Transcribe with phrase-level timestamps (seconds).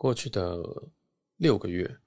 [0.00, 0.56] 过去的
[1.36, 1.98] 六个月，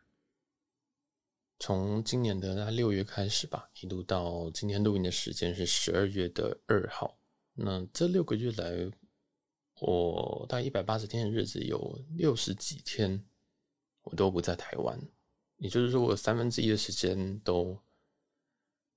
[1.59, 7.19] 从今年的那六月开始吧，一路到今天录音的时间是十二月的二号。
[7.53, 8.91] 那这六个月来，
[9.79, 13.23] 我大概一百八十天的日子，有六十几天
[14.01, 14.99] 我都不在台湾，
[15.57, 17.79] 也就是说，我三分之一的时间都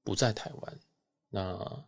[0.02, 0.80] 不在台湾。
[1.28, 1.86] 那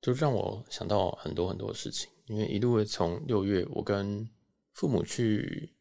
[0.00, 4.28] 就让我想到很多很多事情，因为一路从六月，我跟
[4.72, 5.75] 父母去。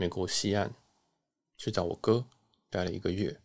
[0.00, 0.74] 美国西岸
[1.58, 2.24] 去找我哥，
[2.70, 3.38] 待了一个月。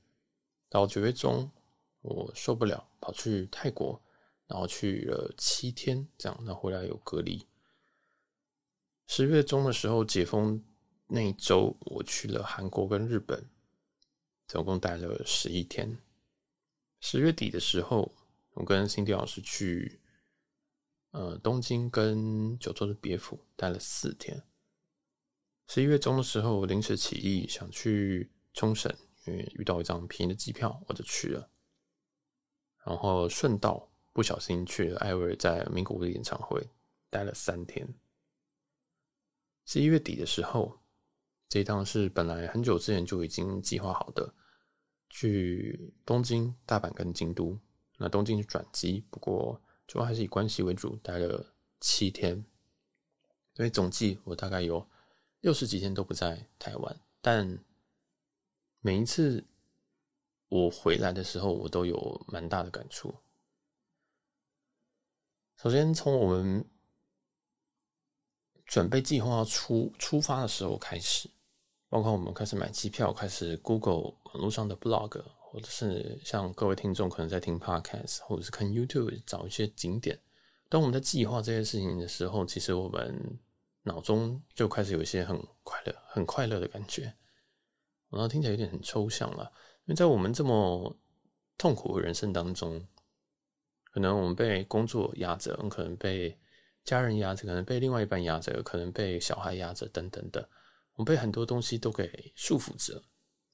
[0.70, 1.52] 到九月中，
[2.00, 4.02] 我受不了，跑去泰国，
[4.48, 7.46] 然后去了七天，这样，那回来有隔离。
[9.08, 10.64] 十月中的时候解封
[11.08, 13.50] 那一周，我去了韩国跟日本，
[14.48, 15.98] 总共待了十一天。
[17.02, 18.16] 十月底的时候，
[18.54, 20.00] 我跟新迪老师去
[21.12, 24.42] 呃东京跟九州的别府待了四天。
[25.68, 31.50] 十一月中的时候，临时起意想去冲绳，因为遇到一张便宜的机票，我就去了。
[32.86, 36.70] 然后顺道不小心去了艾薇儿在名古屋的演唱会，
[37.10, 37.88] 待了三天。
[39.66, 40.80] 十一月底的时候，
[41.50, 44.36] 这一趟是本来很久之前就已经计划好的，
[45.10, 47.60] 去东京、大阪跟京都。
[47.98, 52.46] 那东京是转机，不过主要还是以关系为主，待了七天。
[53.56, 54.88] 所以总计我大概有。
[55.42, 57.60] 六十几天都不在台湾，但
[58.82, 59.44] 每一次
[60.50, 63.14] 我回来的时候，我都有蛮大的感触。
[65.58, 66.66] 首先，从我们
[68.66, 71.30] 准备计划出出发的时候开始，
[71.90, 80.20] 包括我们开始买机票，开始 Google 网络上的 blog，或者是像各位听众可能在听 podcast，或者是看 YouTube 找一些景点。
[80.70, 83.40] 当我们在计划这些事情的时候，其实我们。
[83.86, 87.04] 脑中就开始有一些很快乐、很快乐的感觉，
[88.10, 89.44] 然后听起来有点很抽象了。
[89.86, 90.98] 因为在我们这么
[91.56, 92.84] 痛苦的人生当中，
[93.84, 96.36] 可能我们被工作压着，可能被
[96.84, 100.50] 家人压着，可能被另外一半压着，可能被小孩压着，等等的，
[100.96, 103.04] 我们被很多东西都给束缚着。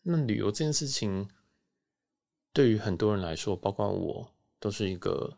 [0.04, 1.30] 那旅游这件事情，
[2.54, 5.38] 对于很多人来说，包括我，都是一个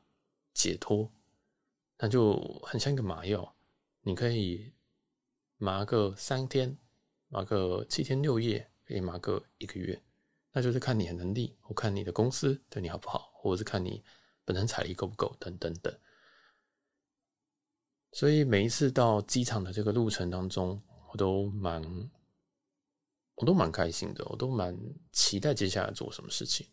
[0.54, 1.12] 解脱。
[1.98, 3.56] 那就很像一个麻药，
[4.02, 4.72] 你可以。
[5.64, 6.78] 麻个三天，
[7.30, 10.04] 麻个七天六夜，可以麻个一个月，
[10.52, 14.04] 那就是看你的能力，或看你的公司对你好不好，或者是看你
[14.44, 15.98] 本身财力够不够，等等等。
[18.12, 20.82] 所以每一次到机场的这个路程当中，
[21.14, 21.82] 我都蛮，
[23.36, 24.78] 我都蛮开心的，我都蛮
[25.14, 26.68] 期待接下来做什么事情。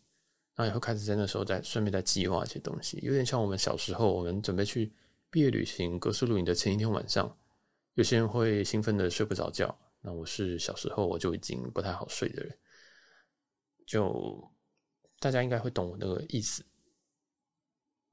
[0.53, 4.91] 然后也会开始在那时候再顺便再计划一些东西，有点像我们小时候，我们准备去
[5.29, 7.37] 毕业旅行、格式露营的前一天晚上。
[7.93, 12.57] 有些人会兴奋的睡不着觉，那我是小时候我就已经不太好睡的人，
[13.85, 14.51] 就
[15.19, 16.65] 大家应该会懂我那个意思。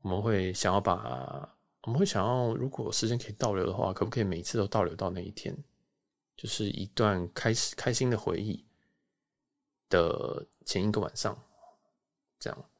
[0.02, 5.56] 我们会想要把，我们会想要，如果时间可以倒流的话，可不可以每次都倒流到那一天？
[6.36, 8.64] 就是一段开始开心的回忆
[9.88, 11.36] 的前一个晚上，
[12.38, 12.70] 这样，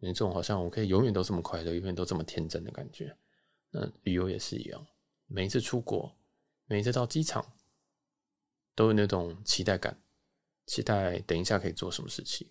[0.00, 3.16] 有一种好像我可以永远都这么快乐，永远都这么天真的感觉。
[3.70, 4.86] 那旅游也是一样。
[5.32, 6.14] 每一次出国，
[6.66, 7.54] 每一次到机场，
[8.74, 9.98] 都有那种期待感，
[10.66, 12.50] 期待等一下可以做什么事情，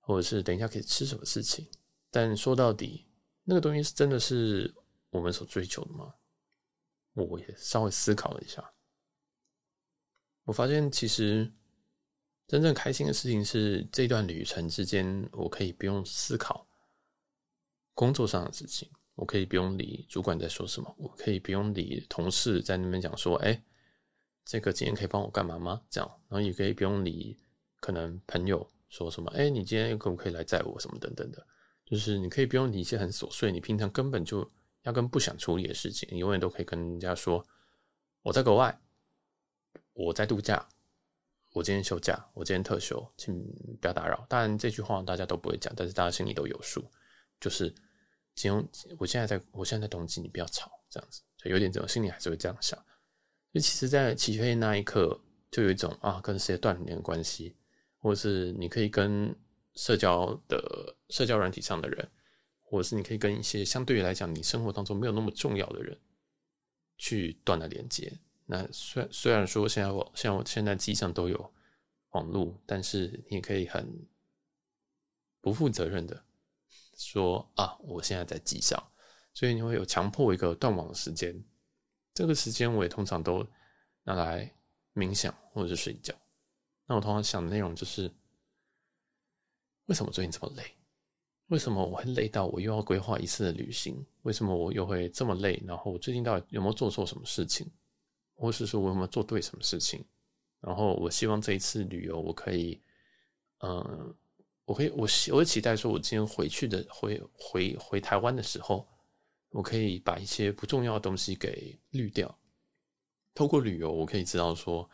[0.00, 1.66] 或者是等一下可以吃什么事情。
[2.10, 3.06] 但说到底，
[3.44, 4.74] 那个东西是真的是
[5.08, 6.14] 我们所追求的吗？
[7.14, 8.72] 我也稍微思考了一下，
[10.44, 11.50] 我发现其实
[12.46, 16.68] 真正开心的事情是这段旅程之间，我可以不用思考
[17.94, 18.90] 工作上的事情。
[19.18, 23.60] 我可以不用理主管在说什么，我可以不用理同事在那边讲说，哎，
[24.44, 25.82] 这个今天可以帮我干嘛吗？
[25.90, 27.36] 这样，然后也可以不用理
[27.80, 31.44] 可能朋友说什么，哎，你今天可不可以来载我什么等等的，
[31.84, 34.48] 就是你可以不用理一些很琐碎，你平常根本就
[34.84, 37.44] 压根不想处理的事情，你永远都可以跟人家说，
[38.22, 38.80] 我在国外，
[39.94, 40.64] 我在度假，
[41.54, 43.36] 我今天休假，我今天特休，请
[43.80, 44.24] 不要打扰。
[44.28, 46.88] 当然这句话大家都不会讲，但是大家心里都有数，
[47.40, 47.74] 就是。
[48.38, 48.68] 形容
[48.98, 52.78] 我现在在，我现在在东京，你不要吵，这样子，就有点这种心里还是会这样想。
[53.52, 55.20] 就其实，在起飞那一刻，
[55.50, 57.56] 就有一种啊，跟谁断联关系，
[57.98, 59.34] 或者是你可以跟
[59.74, 62.08] 社交的社交软体上的人，
[62.62, 65.98] 或者是你可以跟一些相对于来讲你生活当中没有那么重要的人
[66.96, 68.12] 去断了连接。
[68.46, 71.52] 那虽虽然说现在我像我现在机上都有
[72.10, 74.06] 网络，但是你也可以很
[75.40, 76.24] 不负责任的。
[76.98, 78.78] 说啊，我现在在机上，
[79.32, 81.42] 所以你会有强迫一个断网的时间。
[82.12, 83.46] 这个时间我也通常都
[84.02, 84.52] 拿来
[84.92, 86.12] 冥想或者是睡觉。
[86.86, 88.12] 那我通常想的内容就是：
[89.86, 90.74] 为什么最近这么累？
[91.46, 94.04] 为什么我会累到我又要规划一次的旅行？
[94.22, 95.62] 为什么我又会这么累？
[95.64, 97.70] 然后我最近到底有没有做错什么事情？
[98.34, 100.04] 或是说我有没有做对什么事情？
[100.60, 102.82] 然后我希望这一次旅游我可以，
[103.60, 104.14] 嗯，
[104.68, 108.86] 我可以，我我会期待说，我今天回去的回回回台湾的时候，
[109.48, 112.38] 我可以把一些不重要的东西给滤掉。
[113.34, 114.86] 透过旅游，我可以知道说，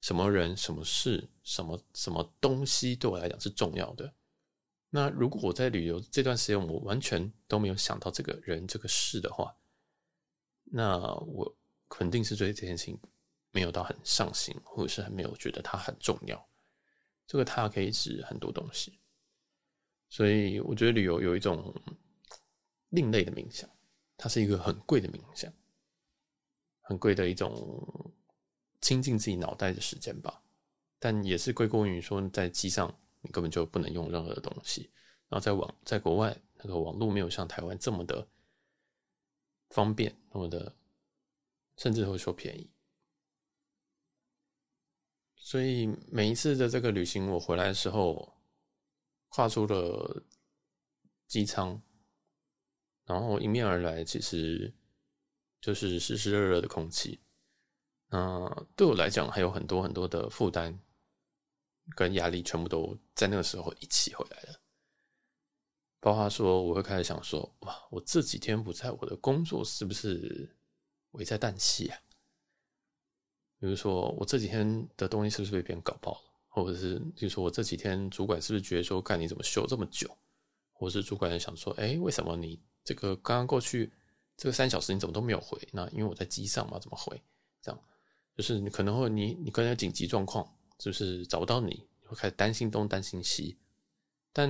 [0.00, 4.10] 什么人、什么事、什么什么东西对我来讲是重要的。
[4.88, 9.54] 那如果我在旅游这段时间，我完全都没有想到这个人、这个事的话，
[10.64, 10.96] 那
[11.26, 11.54] 我
[11.86, 12.98] 肯定是对这件事情
[13.50, 16.48] 没有到很上心，或者是还没有觉得它很重要。
[17.26, 18.97] 这个它可以指很多东西，
[20.08, 21.74] 所以我觉得旅游有一种
[22.90, 23.68] 另类的冥想，
[24.16, 25.52] 它是一个很贵的冥想，
[26.80, 28.12] 很贵的一种
[28.80, 30.42] 亲近自己脑袋的时间吧。
[30.98, 32.94] 但也是归功于说在机上。
[33.20, 34.92] 你根本就不能用任何的东西，
[35.28, 38.24] 然后在网在国外那个网络没有像台湾这么的
[39.70, 40.72] 方便，那么的
[41.76, 42.70] 甚至会说便宜，
[45.34, 48.37] 所以每一次的这个旅行，我回来的时候，
[49.28, 50.24] 跨出了
[51.26, 51.80] 机舱，
[53.04, 54.74] 然后迎面而来，其实
[55.60, 57.20] 就是湿湿热热的空气，
[58.08, 60.78] 那对我来讲还有很多很多的负担。
[61.96, 64.60] 跟压力全部都在那个时候一起回来了，
[66.00, 70.54] 包括说我会开始想说，哇，我这几天不在，我的工作是不是
[71.12, 71.98] 危在旦夕啊？
[73.58, 80.08] 比如说我这几天的东西是不是被别人搞爆了，或者是比如说我这几天主管是不是觉得说，看你怎么休这么久，
[80.72, 83.92] 或者是主管想说，哎，为什么你这个刚刚过去
[84.36, 85.56] 这个三小时你怎么都没有回？
[85.72, 87.20] 那因为我在机上嘛，怎么回？
[87.62, 87.80] 这样
[88.36, 90.48] 就是你可能会你你可能有紧急状况。
[90.78, 93.58] 就是找不到你，会开始担心东担心西，
[94.32, 94.48] 但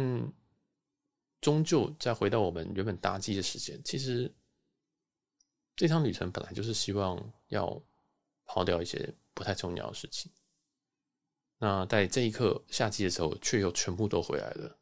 [1.41, 3.81] 终究再回到我们原本搭机的时间。
[3.83, 4.31] 其实
[5.75, 7.19] 这趟旅程本来就是希望
[7.49, 7.83] 要
[8.45, 10.31] 抛掉一些不太重要的事情。
[11.59, 14.79] 那在这一刻下机的时候，却又全部都回来了。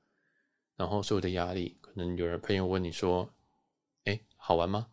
[0.76, 3.28] 然后所有的压力，可能有人朋友问你说
[4.04, 4.88] ：“哎，好玩吗？”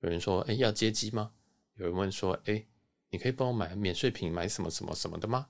[0.00, 1.32] 有人说：“哎，要接机吗？”
[1.76, 2.66] 有人问说：“哎，
[3.10, 5.48] 你可以帮我买免税品，买什么什么什么的吗？”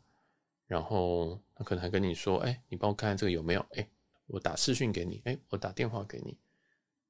[0.67, 3.65] 然后他可能还跟你说：“哎，你帮我看看这个有没有？
[3.77, 3.89] 哎，
[4.27, 6.37] 我打视讯给你，哎，我打电话给你，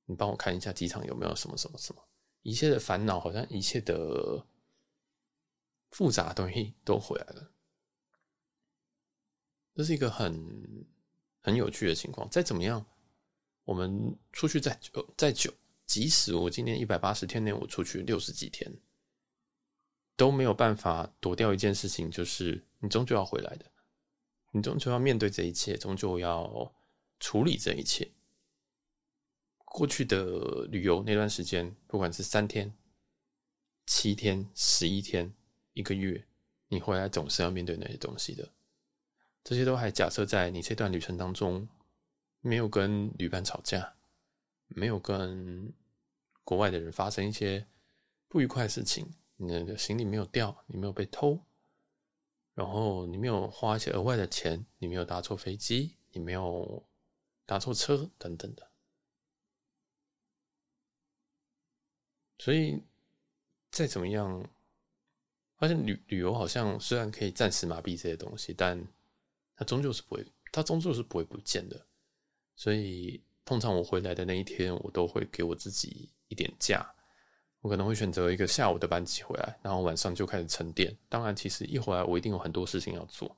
[0.04, 2.04] 你帮我看一下机场有没有什么什么什么。
[2.42, 4.44] 一切的烦恼，好像一切的
[5.90, 7.50] 复杂东西都回来了。
[9.78, 10.84] 这是一个很
[11.40, 12.28] 很有趣的情况。
[12.30, 12.84] 再怎么样，
[13.62, 15.54] 我们出去再久再久，
[15.86, 18.68] 即使我今年一百八十天内我出去六十几天。”
[20.18, 23.66] 都没有办法躲掉一件事情，就是你终究要回来的，
[24.50, 26.74] 你终究要面对这一切，终究要
[27.20, 28.10] 处理这一切。
[29.58, 32.74] 过去的旅游那段时间，不管是三天、
[33.86, 35.32] 七天、十一天、
[35.72, 36.26] 一个月，
[36.66, 38.52] 你回来总是要面对那些东西的。
[39.48, 41.66] 这些都还假设在你这段旅程当中，
[42.42, 43.94] 没有跟旅伴吵架，
[44.66, 45.72] 没有跟
[46.44, 47.66] 国外的人发生一些
[48.28, 49.10] 不愉快的事情。
[49.38, 51.40] 你的行李没有掉，你没有被偷，
[52.52, 56.84] 然后你没有花一些额外的钱，你没有搭错飞机，你没有
[57.46, 58.68] 搭错车等等的。
[62.38, 62.82] 所以
[63.70, 64.46] 再怎么样，
[65.56, 68.86] 发现旅旅游好像虽然可以暂时麻痹这些东西，但
[69.58, 71.86] 它终究是不会，它终究是不会不见的。
[72.54, 76.88] 所以通常我回来的那一天，我都会给我自己一点假。
[77.60, 80.96] 我可能会选择一个下午的班机回来，然后晚上就开始沉淀。
[81.08, 83.36] 当然，其实一回来我一定有很多事情要做，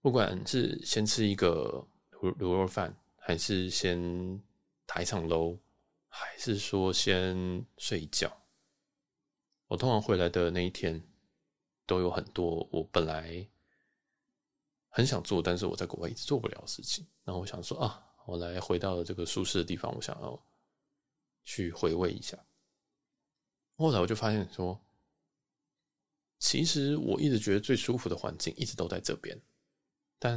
[0.00, 4.40] 不管是先吃一个卤卤肉饭，还是先
[4.86, 5.58] 打一场楼，
[6.06, 8.32] 还是说先睡一觉。
[9.66, 11.02] 我通常回来的那一天，
[11.86, 13.44] 都有很多我本来
[14.98, 17.06] 很想做，但是我在国外一直做不了事情。
[17.22, 20.44] 然后我想说啊，我来回到了这个舒适的地方，我想要
[21.44, 22.36] 去回味一下。
[23.76, 24.84] 后来我就发现说，
[26.40, 29.40] 其实我一直觉得最舒服的环境一直都在这边，
[30.18, 30.36] 但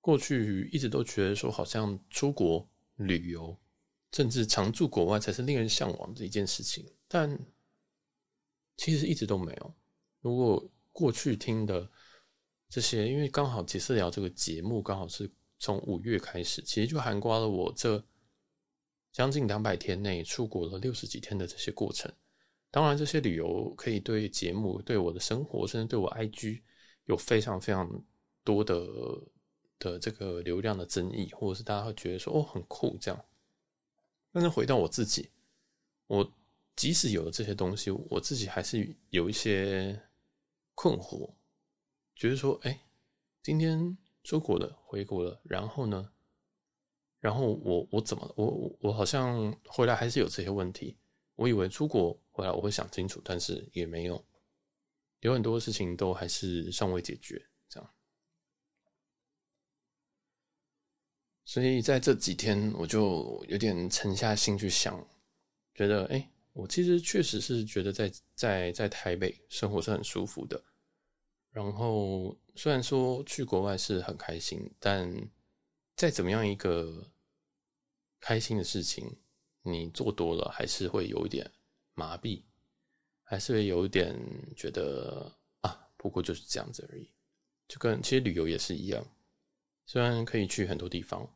[0.00, 3.54] 过去一直都觉得说，好像出国旅游，
[4.12, 6.90] 甚至常驻国外才是令人向往的一件事情。
[7.06, 7.38] 但
[8.78, 9.74] 其实一直都没有。
[10.22, 11.90] 如果过去听的
[12.72, 18.02] 这些，因为刚好杰私聊这个节目刚好是从五月开始，其实就涵盖了我这。
[19.12, 22.10] 将近两百天内出国了六十几天的这些过程，
[22.70, 26.62] 当然，这些旅游可以对节目、对我的生活，甚至对我 IG
[27.04, 28.02] 有非常非常
[28.42, 28.82] 多的
[29.78, 33.24] 的这个流量的争议，或者是大家会觉得说哦很酷这样。
[34.32, 35.28] 但是回到我自己，
[36.06, 36.32] 我
[36.74, 40.00] 即使有了这些东西，我自己还是有一些
[40.74, 41.30] 困惑，
[42.14, 42.80] 觉得说，哎，
[43.42, 46.12] 今天出国了，回国了，然后呢？
[47.20, 50.98] 然后我我怎么我我好像回来还是有这些问题。
[51.36, 54.24] 我以为出国回来我会想清楚，但是也没有，
[55.20, 57.40] 有很多事情都还是尚未解决。
[57.68, 57.94] 这样，
[61.44, 65.04] 所以在这几天我就有点沉下心去想，
[65.74, 70.62] 觉得哎，我其实确实是觉得在在在台北生活是很舒服的。
[71.52, 75.30] 然后虽然说去国外是很开心，但
[75.94, 77.08] 再怎么样一个。
[78.24, 79.16] 开心的事情，
[79.62, 81.50] 你做多了还是会有一点
[81.94, 82.40] 麻痹，
[83.24, 84.16] 还是会有一点
[84.54, 87.10] 觉得啊，不过就是这样子而已。
[87.66, 89.04] 就跟其实旅游也是一样，
[89.86, 91.28] 虽然可以去很多地方，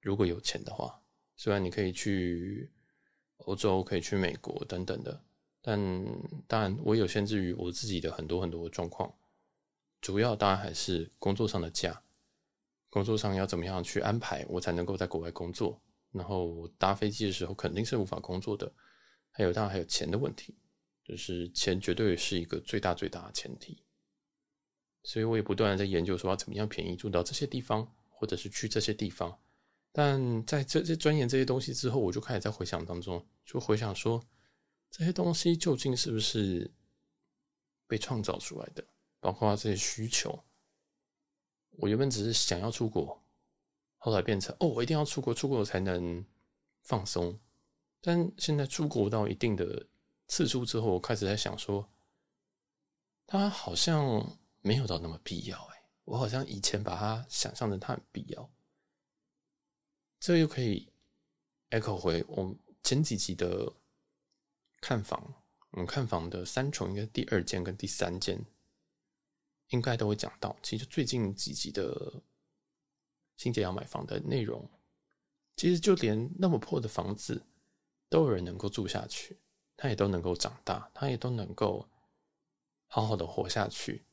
[0.00, 1.00] 如果有钱的话，
[1.36, 2.68] 虽然你可以去
[3.36, 5.22] 欧洲，可以去美国等等的，
[5.68, 6.06] 但
[6.46, 9.12] 当然我有限制于我自己的很多很多的状况，
[10.00, 12.00] 主要当然还是工作上的假。
[12.88, 15.82] 工作上要怎么样去安排，我才能够在国外工作？
[16.12, 18.72] 然后搭飞机的时候肯定是无法工作的。
[19.32, 20.54] 还有，当然还有钱的问题，
[21.02, 23.82] 就是钱绝对是一个最大最大的前提。
[25.02, 29.36] 所以我也不断的在研究说要怎么样便宜住到这些地方，或者是去这些地方。
[29.90, 34.24] 但在这些钻研这些东西之后，我就开始在回想当中，就回想说
[34.96, 36.72] 这些东西究竟是不是
[37.86, 38.82] 被创造出来的，
[39.20, 40.42] 包括这些需求。
[41.72, 43.22] 我原本只是想要出国，
[43.98, 46.24] 后来变成哦，我一定要出国，出国才能
[46.80, 47.38] 放松。
[48.00, 49.86] 但现在出国到一定的
[50.28, 51.86] 次数之后，我开始在想说，
[53.26, 55.62] 它好像没有到那么必要。
[55.74, 58.50] 哎，我好像以前把它想象成它很必要。
[60.18, 60.90] 这又可以
[61.68, 63.70] echo 回我们前几集的
[64.86, 65.34] 看房。
[65.70, 68.40] 我们看房的三重应该第二间跟第三间。
[69.70, 72.22] 应该都会讲到，其实最近几集的
[73.36, 74.70] 欣姐要买房的内容，
[75.56, 77.44] 其实就连那么破的房子，
[78.08, 79.36] 都有人能够住下去，
[79.76, 81.88] 他也都能够长大，他也都能够
[82.86, 84.04] 好好的活下去。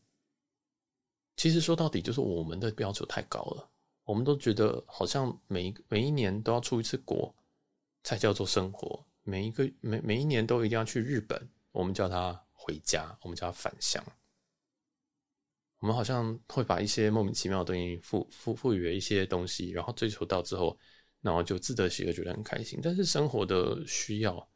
[1.37, 3.69] 其实说到底，就是我们的标准太高了，
[4.05, 7.35] 我们都觉得好像每一每一年都要出一次国
[8.03, 14.03] 才叫做生活，每一个每每一年都一定要去日本，我们叫他回家，我们叫他返乡。
[15.79, 20.77] 我们好像会把一些莫名其妙的东西赋赋赋予了一些东西，然后追求到之后，
[21.19, 22.79] 然后就自得其乐，觉得很开心。
[22.81, 24.49] 但是生活的需要，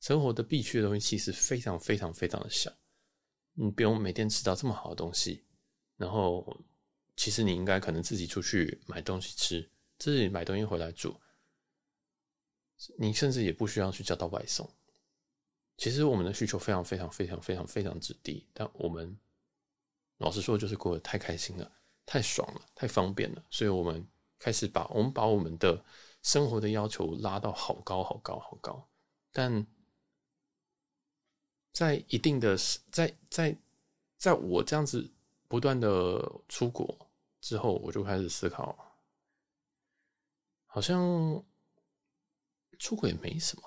[0.00, 2.72] 生活的必须的东西，其实非常非常非常的小。
[3.54, 5.44] 你不用每天吃到这么好的东西，
[5.98, 6.58] 然后
[7.16, 11.14] 其实你应该可能自己出去买东西吃，自己买东西回来煮。
[12.98, 14.68] 你甚至也不需要去叫到外送。
[15.76, 19.18] 其实我们的需求非常非常非常非常非常之低，但我们。
[20.18, 21.68] 老实说，就是过得太开心了，
[22.06, 24.06] 太爽了，太方便了，所以我们
[24.38, 25.84] 开始把我们把我们的
[26.22, 28.88] 生活的要求拉到好高好高好高。
[29.32, 29.66] 但
[31.72, 32.56] 在一定的
[32.92, 33.56] 在在
[34.16, 35.10] 在我这样子
[35.48, 37.10] 不断的出国
[37.40, 38.94] 之后，我就开始思考，
[40.66, 41.44] 好像
[42.78, 43.62] 出国也没什么，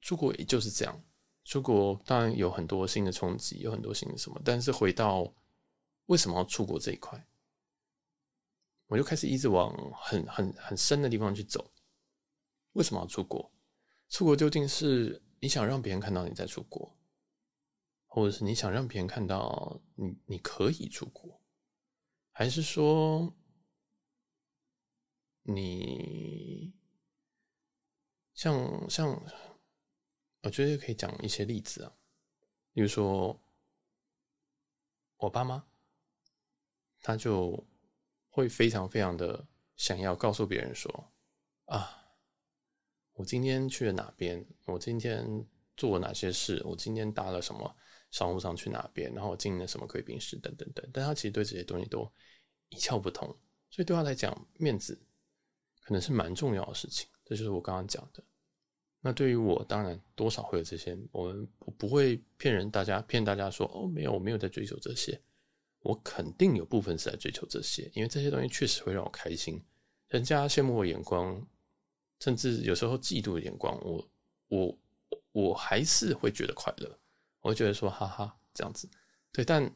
[0.00, 1.04] 出国也就是这样。
[1.44, 5.32] 出国当然有很多新的冲击，有很多新的什么，但是回到
[6.06, 7.24] 为什么要出国这一块，
[8.86, 11.72] 我就开始一直往很很很深的地方去走。
[12.72, 13.52] 为什么要出国？
[14.08, 16.98] 出国究竟是你想让别人看到你在出国，
[18.06, 21.40] 或者是你想让别人看到你你可以出国，
[22.32, 23.32] 还是说
[25.42, 26.74] 你
[28.36, 29.20] 像像？
[30.42, 31.92] 我觉得可以讲一些例子啊，
[32.72, 33.42] 比如说
[35.16, 35.66] 我爸妈，
[37.00, 37.66] 他就
[38.28, 41.12] 会非常非常的想要告诉别人说
[41.64, 42.14] 啊，
[43.14, 45.44] 我今天去了哪边，我今天
[45.76, 47.76] 做了哪些事，我今天搭了什么
[48.12, 52.08] 商务舱去哪边，然后我经历了什么贵宾室等等等，但他其实对这些东西都
[52.68, 53.26] 一窍不通，
[53.68, 54.96] 所以对他来讲，面子
[55.80, 58.24] 可能是蛮重要的事情，这就是我刚刚讲的。
[59.00, 60.96] 那对于我，当然多少会有这些。
[61.12, 65.20] 我们不不会骗人，大家骗大家说哦，没有，我没有在追求这些。
[65.80, 69.62] 我肯定有部分是在追求这些，因为这些东西确实会让我开心。
[70.08, 71.46] 人家羡慕我眼光，
[72.20, 74.08] 甚至有时候嫉妒的眼光，我
[74.48, 74.78] 我
[75.30, 76.98] 我还是会觉得快乐，
[77.42, 78.88] 我会觉得说哈哈这样子，
[79.30, 79.44] 对。
[79.44, 79.70] 但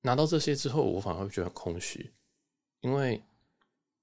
[0.00, 2.12] 拿到这些之后，我反而会觉得空虚，
[2.80, 3.22] 因为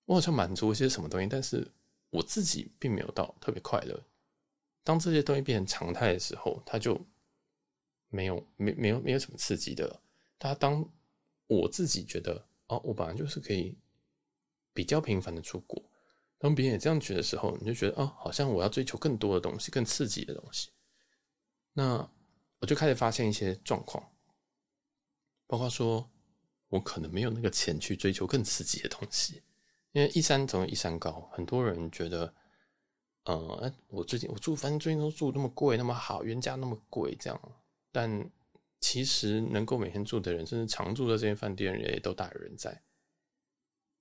[0.05, 1.69] 我好像满足一些什么东西，但是
[2.09, 4.03] 我自己并没有到特别快乐。
[4.83, 6.99] 当这些东西变成常态的时候，它就
[8.09, 10.01] 没有没没有没有什么刺激的。
[10.39, 10.83] 它当
[11.47, 13.77] 我自己觉得哦，我本来就是可以
[14.73, 15.83] 比较频繁的出国。
[16.37, 20.69] 当别人也这样觉得时候，你就觉得哦，好像我要追求更多的东西，更刺激的东西。
[21.73, 22.09] 那
[22.59, 24.11] 我就开始发现一些状况，
[25.45, 26.09] 包括说
[26.69, 29.43] 我可能没有那个钱去追求更刺激的东西，
[29.99, 32.33] 因为一山总有一山高，很多人觉得。
[33.25, 37.39] 呃，我最近我住，反正最近都住那么贵，那么好，原价那么贵，这样。
[37.91, 38.31] 但
[38.79, 42.81] 其实能够每天住的人，甚至常住的这些饭店也都大有人在。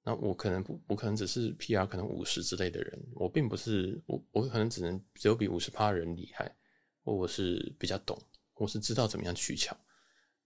[0.05, 6.57] 那我可能不，我可能只是 PR 可能五十之类的人，我并不是我，我可能只能只有比五十趴人厉害，
[7.05, 8.17] 或我是比较懂，
[8.55, 9.76] 我是知道怎么样取巧。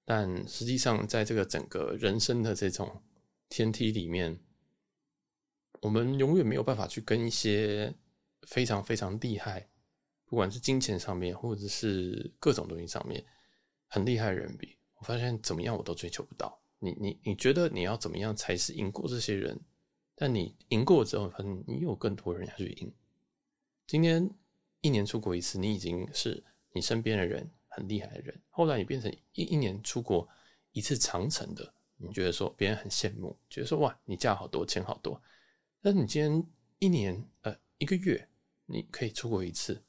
[0.05, 3.03] 但实际上，在这个整个人生的这种
[3.49, 4.41] 天梯里面，
[5.83, 7.95] 我们永远没有办法去跟一些。
[8.49, 9.69] 非常非常厉害，
[10.25, 13.25] 不管是金钱上面，或者是各种东西上面，
[13.87, 16.61] 很厉害的人比，我发现怎么样我都追求不到。
[16.81, 19.57] 你你你觉得你要怎么样才是赢过这些人？
[20.17, 22.93] 但你赢过之后，发现你有更多人要去赢。
[23.87, 24.29] 今天
[24.81, 28.43] 一年出国一次，你已经是你身边的人很厉害的人。
[28.51, 30.29] 后来你变成一一年出国
[30.73, 35.23] 一次长城的，你觉得说别人很羡慕，觉得说哇，你嫁好多，钱好多。
[35.83, 36.47] 但是你今天
[36.79, 38.27] 一年呃一个月。
[38.67, 39.83] 你可以出国一次，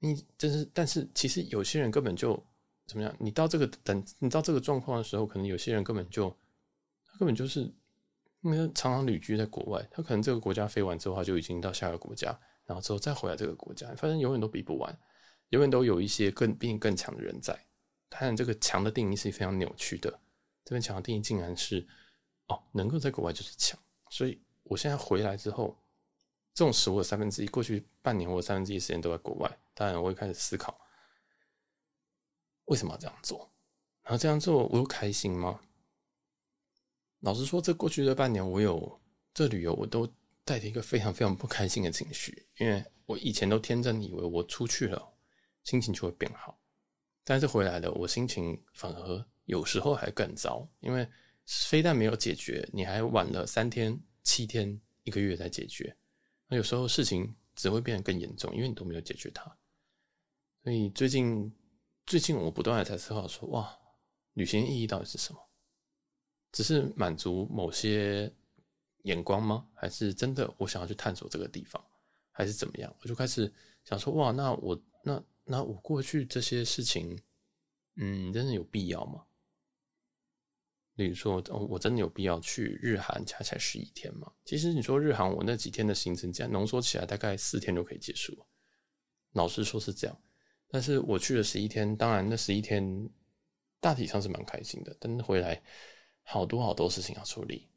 [0.00, 2.42] 你真是，但是其实有些人根本就
[2.84, 3.14] 怎么样？
[3.20, 6.28] 你到这个等，你到这个状况的时候，可能有些人根本就
[7.04, 7.60] 他根本就是
[8.40, 14.98] 因为常常旅居在国外，他可能这个国家飞完之后，他就已经到下个国家，然后之后再回来这个国家，反正永远都比不完，
[15.50, 17.54] 永远都有一些更比你更强的人在。
[18.08, 20.10] 当然，这个强的定义是非常扭曲的，
[20.64, 21.86] 这边强的定义竟然是
[22.48, 23.78] 哦，能够在国外就是强，
[24.10, 25.76] 所以我现在回来之后。
[26.54, 29.58] 这种时，我有三分之一过去半年，我三分之一时间都在国外。
[29.74, 30.80] 当然，我会开始思考，
[32.64, 33.52] 为什么要这样做？
[34.02, 35.60] 然后这样做，我又开心吗？
[37.20, 38.98] 老实说，这过去这半年，我有
[39.34, 40.10] 这旅游，我都
[40.46, 45.12] 带着一个非常非常不开心的情绪，因为我以前都天真以为我出去了，
[45.62, 46.58] 心情就会变好，
[47.22, 51.06] 但是回来了，我心情反而有时候还更糟，因为
[51.44, 55.96] 非但没有解决，你还晚了三天、七天、一个月才解决。
[56.48, 59.56] 那有时候事情只会变得更严重，因为你都没有解决它。
[60.64, 61.54] 所以最近，
[62.04, 63.78] 最近我不断的在思考说：哇，
[64.32, 65.40] 旅行意义到底是什么？
[66.50, 68.34] 只是满足某些
[69.04, 69.68] 眼光吗？
[69.74, 71.80] 还是真的我想要去探索这个地方？
[72.32, 72.92] 还是怎么样？
[73.00, 73.52] 我就开始
[73.84, 77.16] 想说：哇，那我那那我过去这些事情，
[77.94, 79.24] 嗯，真的有必要吗？
[80.96, 84.32] 比如说，我真的有必要去日韩，加起来十一天吗？
[84.46, 88.34] 其实你说日韩，我那几天的行程这样浓缩起来，大概四天就可以结束。
[89.32, 90.18] 老实说是这样，
[90.68, 93.10] 但是我去了十一天，当然那十一天
[93.78, 95.62] 大体上是蛮开心的，但是回来
[96.22, 97.68] 好多好多事情要处理，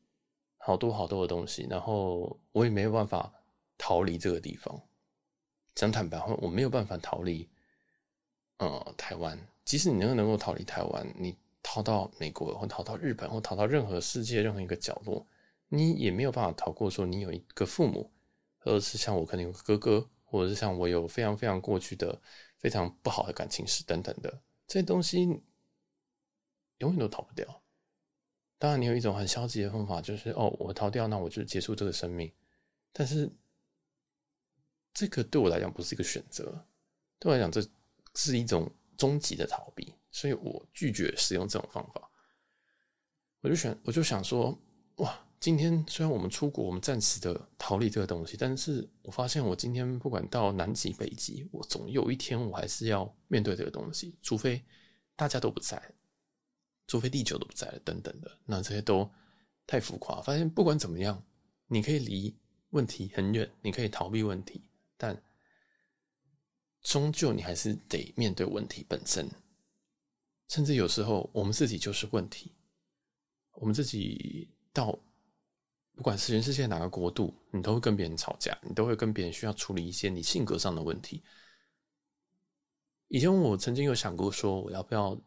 [0.57, 3.33] 好多好多的东西，然后我也没有办法
[3.77, 4.81] 逃离这个地方。
[5.75, 7.49] 讲坦白话，我没有办法逃离，
[8.59, 9.37] 呃，台湾。
[9.65, 11.35] 即使你能能够逃离台湾，你。
[11.61, 15.25] 逃到美国，或逃到日本，或逃到任何世界任何一个角落，
[15.67, 18.11] 你也没有办法逃过说你有一个父母，
[18.57, 22.19] 或者是像我可能有个哥哥，或者是像我有非常非常过去的
[22.57, 25.23] 非常不好的感情史等等的这些东西，
[26.79, 27.61] 永远都逃不掉。
[28.57, 32.31] 当然，你有一种很消极的方法，就是哦，我逃掉，那我就结束这个生命。
[32.91, 33.29] 但是
[34.93, 36.65] 这个对我来讲不是一个选择，
[37.19, 37.61] 对我来讲这
[38.15, 39.93] 是一种终极的逃避。
[40.11, 42.09] 所以我拒绝使用这种方法，
[43.41, 44.57] 我就选，我就想说，
[44.95, 54.61] 哇，今天虽然我们出国，我们暂时的逃离这个东西，但是我发现我今天不管到南极、北极，我总有一天我还是要面对这个东西，除非
[55.15, 55.81] 大家都不在，
[56.87, 59.09] 除非地球都不在了，等等的，那这些都
[59.67, 60.21] 太浮夸。
[60.21, 61.23] 发现不管怎么样，
[61.67, 62.35] 你可以离
[62.71, 64.61] 问题很远，你可以逃避问题，
[64.97, 65.23] 但
[66.81, 69.29] 终究你还是得面对问题本身。
[70.49, 72.51] 甚至有时候，我们自己就是问题。
[73.53, 74.97] 我们自己到
[75.95, 81.23] 不管是全世界哪个国度，你都会跟别人吵架，你都会跟别人需要处理一些你性格上的问题。
[83.09, 85.19] 以前我曾经有想过，说我要不要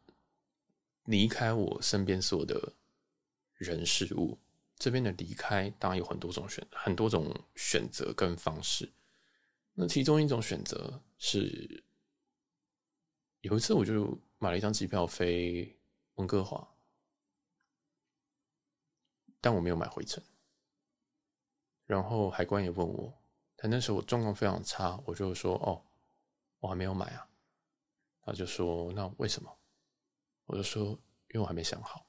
[1.05, 2.73] 离开我身边所有的
[3.55, 4.39] 人事物。
[4.77, 8.91] 这边的离开当然有很多种选，很多种选择跟方式。
[9.75, 11.85] 那其中一种选择是
[13.43, 15.79] 有一次我就买了一张机票飞
[16.15, 16.69] 温哥华，
[19.41, 20.21] 但我没有买回程。
[21.87, 23.17] 然后海关也问我，
[23.55, 25.81] 但那时候我状况非常差，我就说：“哦，
[26.59, 27.31] 我还没有买啊。”
[28.27, 29.49] 他就说：“那为什么？”
[30.47, 30.87] 我就说
[31.31, 32.05] ：“因为我还没想好。”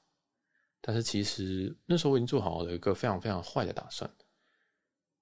[0.82, 4.12] 但是其实那时候我已经做好了一个非常非常坏的打算。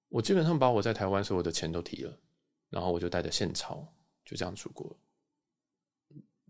[0.09, 2.19] 我基本上把我在台湾所有的钱都提了，
[2.69, 3.87] 然后我就带着现钞
[4.25, 4.99] 就这样出国。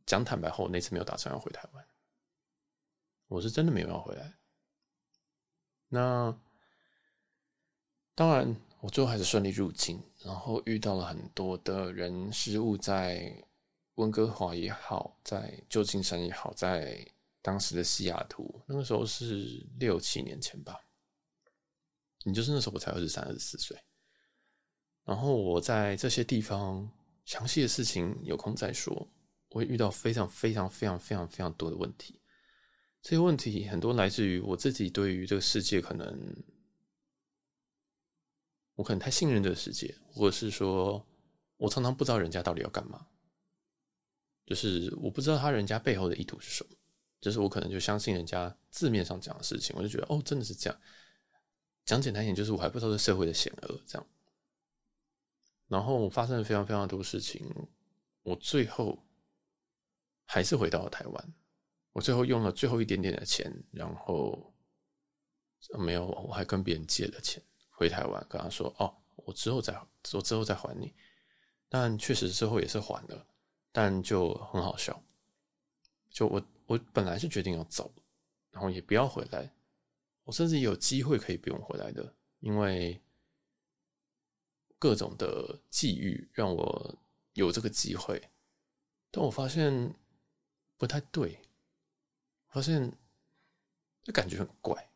[0.05, 1.87] 讲坦白后，我那次没有打算要回台湾，
[3.27, 4.33] 我是真的没有要回来。
[5.87, 6.37] 那
[8.15, 13.43] 当然，我最后还是顺利入境，然后遇到了很多的人事物，在
[13.95, 17.07] 温哥华也好，在旧金山也好，在
[17.41, 20.79] 当时的西雅图，那个时候是六七年前吧。
[22.23, 23.77] 你就是那时候我才二十三、二十四岁，
[25.03, 26.89] 然后我在这些地方
[27.25, 29.07] 详细的事情有空再说。
[29.53, 32.19] 我会遇到非常非常非常非常非常多的问题，
[33.03, 36.43] 这些问题很多来自于我自己对于这个世界，可能
[38.73, 41.05] 我可能太信任这个世界，或者是说
[41.57, 43.05] 我常常不知道人家到底要干嘛，
[44.47, 46.75] 就是我不知道他人家背后的意图是什么，
[47.21, 50.79] 就是我可能就相信人家字面上讲的事情，我就觉得哦，真的是这样。
[51.85, 54.07] 讲简单一点，就是我还不知道这社会的险恶这样。
[55.67, 57.47] 然后发生了非常非常多事情，
[58.23, 58.97] 我最后。
[60.25, 61.33] 还是回到了台湾，
[61.91, 64.53] 我最后用了最后一点点的钱，然后
[65.77, 69.73] 没有，我还跟别人借了钱回台湾，跟他说：“哦，我之后再，
[70.13, 70.93] 我之后再还你。”
[71.69, 73.27] 但确实之后也是还了，
[73.71, 75.03] 但就很好笑。
[76.09, 77.93] 就我，我本来是决定要走，
[78.51, 79.53] 然后也不要回来，
[80.23, 83.01] 我甚至有机会可以不用回来的，因为
[84.79, 86.95] 各种的际遇让我
[87.33, 88.21] 有这个机会，
[89.11, 89.93] 但我发现。
[90.83, 91.39] 不太对，
[92.49, 92.91] 发现
[94.03, 94.89] 这感觉很怪。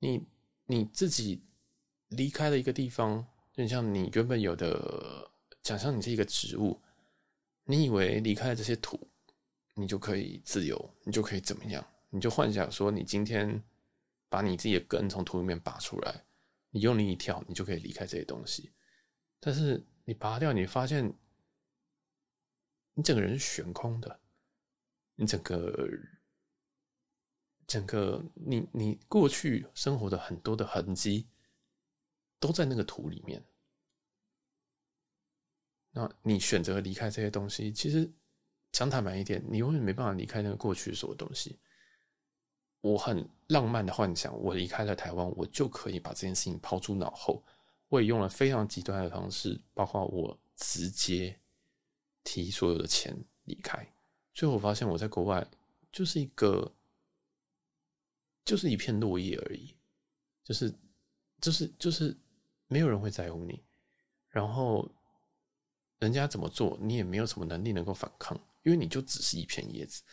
[0.00, 0.26] 你
[0.66, 1.40] 你自己
[2.08, 5.30] 离开了一个地方，就像你原本有的，
[5.62, 6.82] 假设你是一个植物，
[7.62, 9.08] 你以为离开了这些土，
[9.74, 11.88] 你就可以自由，你就可以怎么样？
[12.10, 13.62] 你就幻想说，你今天
[14.28, 16.24] 把你自己的根从土里面拔出来，
[16.70, 18.72] 你用力一跳，你就可以离开这些东西。
[19.38, 21.14] 但是你拔掉，你发现
[22.94, 24.18] 你整个人是悬空的。
[25.20, 25.90] 你整个
[27.66, 31.26] 整个你你过去生活的很多的痕迹
[32.38, 33.44] 都在那个土里面。
[35.90, 38.08] 那你选择离开这些东西，其实
[38.70, 41.58] 讲坦白一点，你永远没办法离开那个过去所有东西。
[42.80, 47.44] 我很浪漫的幻想，我离开了台湾，我就可以把这件事情抛诸脑后。
[47.88, 51.36] 我也用了非常极端的方式，包括我直接
[52.22, 53.84] 提所有的钱离开。
[54.38, 55.44] 最后我发现我在国外
[55.90, 56.72] 就是一个，
[58.44, 59.76] 就是一片落叶而已，
[60.44, 60.72] 就是，
[61.40, 62.16] 就是，就是
[62.68, 63.64] 没有人会在乎你，
[64.28, 64.88] 然后
[65.98, 70.04] 人家怎么做，你也没有什么能力能够反抗，因为你就只是一片叶子，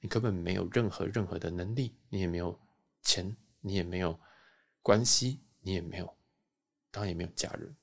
[0.00, 2.58] 你根本没有任何任何的能力，你也没有
[3.02, 4.18] 钱，你也没有
[4.80, 6.16] 关系，你也没有，
[6.90, 7.76] 当然也没有家人，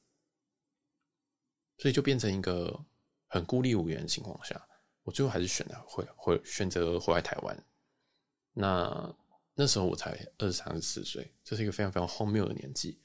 [1.78, 2.84] 所以就变成一个
[3.28, 4.68] 很孤立无援的情况下。
[5.04, 7.66] 我最后还是选了回回选择回来台湾。
[8.54, 9.16] 那
[9.56, 13.02] 那时候我才二十三、二十四岁，这是一个非常非常荒谬的年纪。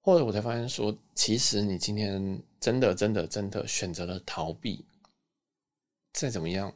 [0.00, 4.86] 后来我才发现说，其实你今天真的、真的、真的选择了逃避，
[6.12, 6.74] 再怎么样，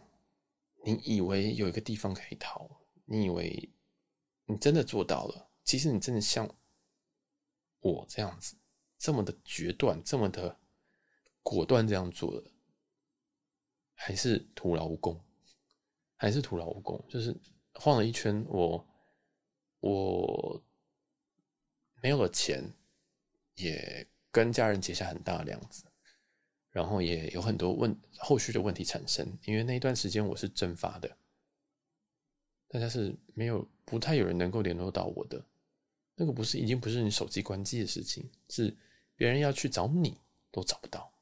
[0.84, 2.70] 你以为有一个地方可以逃，
[3.04, 3.68] 你以为
[4.44, 6.48] 你真的做到了，其实你真的像
[7.80, 8.56] 我这样子，
[8.96, 10.58] 这么的决断，这么的。
[11.48, 12.50] 果断这样做的，
[13.94, 15.24] 还是徒劳无功，
[16.16, 17.00] 还是徒劳无功。
[17.08, 17.32] 就是
[17.74, 18.84] 晃了一圈，我
[19.78, 20.60] 我
[22.02, 22.68] 没有了钱，
[23.54, 25.84] 也跟家人结下很大的梁子，
[26.70, 29.38] 然后也有很多问后续的问题产生。
[29.44, 31.16] 因为那一段时间我是蒸发的，
[32.66, 35.40] 大家是没有不太有人能够联络到我的。
[36.16, 38.76] 那个不是已经不是你手机关机的事情，是
[39.14, 40.18] 别人要去找你
[40.50, 41.12] 都找不到。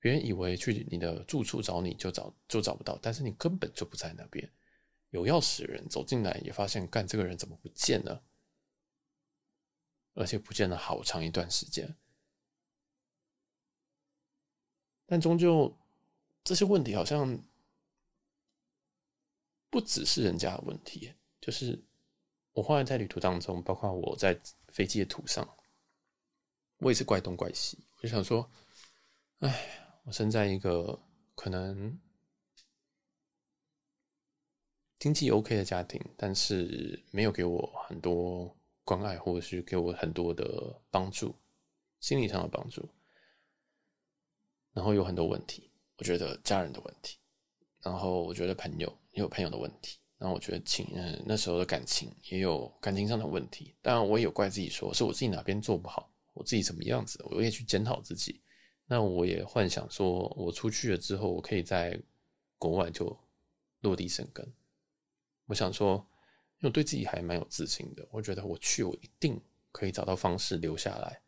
[0.00, 4.50] 别人以为去你的住处找你就找就找不到，但是你根本就不在那边。
[5.10, 8.24] 有钥匙的人走进来也发现，干这个人怎么不见了？
[10.14, 11.94] 而且不见了好长一段时间。
[15.04, 15.76] 但终究
[16.42, 17.38] 这些问题好像
[19.68, 21.78] 不只是人家的问题，就是
[22.52, 25.46] 我后来在旅途当中，包括我在飞机的途上，
[26.78, 27.78] 我也是怪东怪西。
[27.96, 28.50] 我就想说，
[29.40, 29.79] 哎。
[30.12, 30.98] 生在一个
[31.34, 31.98] 可能
[34.98, 41.34] 经济 OK 的家庭，但是没有给我很多关爱，或者是给我很多的帮助，
[42.00, 42.88] 心理上的帮助。
[44.72, 47.18] 然后有很多问题，我觉得家人的问题，
[47.80, 49.98] 然后我觉得朋友也有朋友的问题。
[50.18, 53.74] 然后我觉得情，嗯，那时候的感情也有感情上的问题。
[53.80, 58.38] 当然，我也有怪自己说，是我自己哪边做不好，我自己怎么样子，我也去检讨自己。
[58.92, 61.96] 那我也幻想说，我出去了之后，我可以在
[62.58, 63.16] 国外就
[63.82, 64.52] 落地生根。
[65.46, 66.04] 我想说，
[66.58, 71.22] 因为我对自己还蛮有自信的，我觉得我去，我一定可以找到方式留下来。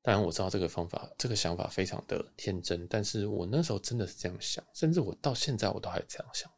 [0.00, 6.50] 当然，我知道这个方法，这个想法非常的天真，但是我那时候真的是这样想，甚至我到现在我都还这样想。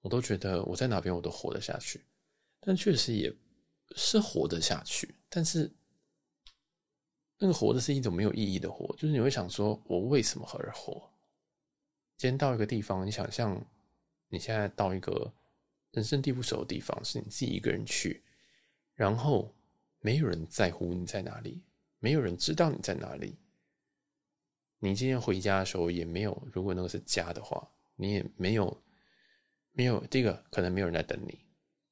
[0.00, 2.04] 我都觉得我在哪边我都活得下去，
[2.58, 3.32] 但确实也
[3.94, 5.14] 是活得下去。
[5.28, 5.72] 但是
[7.42, 11.10] 那个活的是一种没有意义的活，就是你会想说，我为什么而活？
[12.16, 13.60] 今天到一个地方，你想象
[14.28, 15.34] 你现在到一个
[15.90, 18.22] 人生地不熟的地方，是你自己一个人去，
[18.94, 19.52] 然后
[19.98, 21.60] 没有人在乎你在哪里，
[21.98, 23.34] 没有人知道你在哪里。
[24.78, 28.80] 你今天回家的时候也没有，如果那个是家的话，你也没有。
[29.72, 31.40] 没有，第一个可能没有人来等你，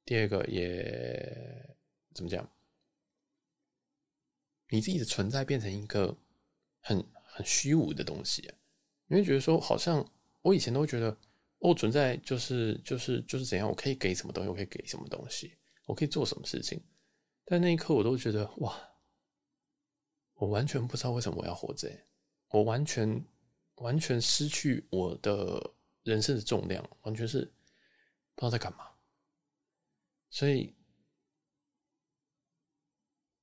[0.05, 1.77] 第二个也
[2.15, 2.49] 怎么讲？
[4.71, 6.17] 你自己的存在变成一个
[6.81, 8.51] 很很虚无的东西，
[9.07, 10.05] 你会觉得说，好像
[10.43, 11.17] 我以前都觉得，
[11.59, 15.53] 我存在就是就是就是怎样，我可以给什么东西，我可以给什么东西，
[15.87, 16.83] 我可以做什么事情，
[17.45, 18.81] 但那一刻我都觉得，哇，
[20.35, 21.91] 我完全不知道为什么我要活着，
[22.49, 23.25] 我完全
[23.77, 27.53] 完全失去我的人生的重量，完全是。
[28.37, 28.89] 不知道在干嘛，
[30.31, 30.75] 所以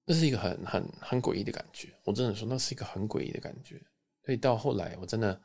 [0.09, 1.93] 那是一个很很很诡异的感觉。
[2.05, 3.77] 我真的说，那是一个很诡异的感觉。
[4.23, 5.39] 所以到后来，我真的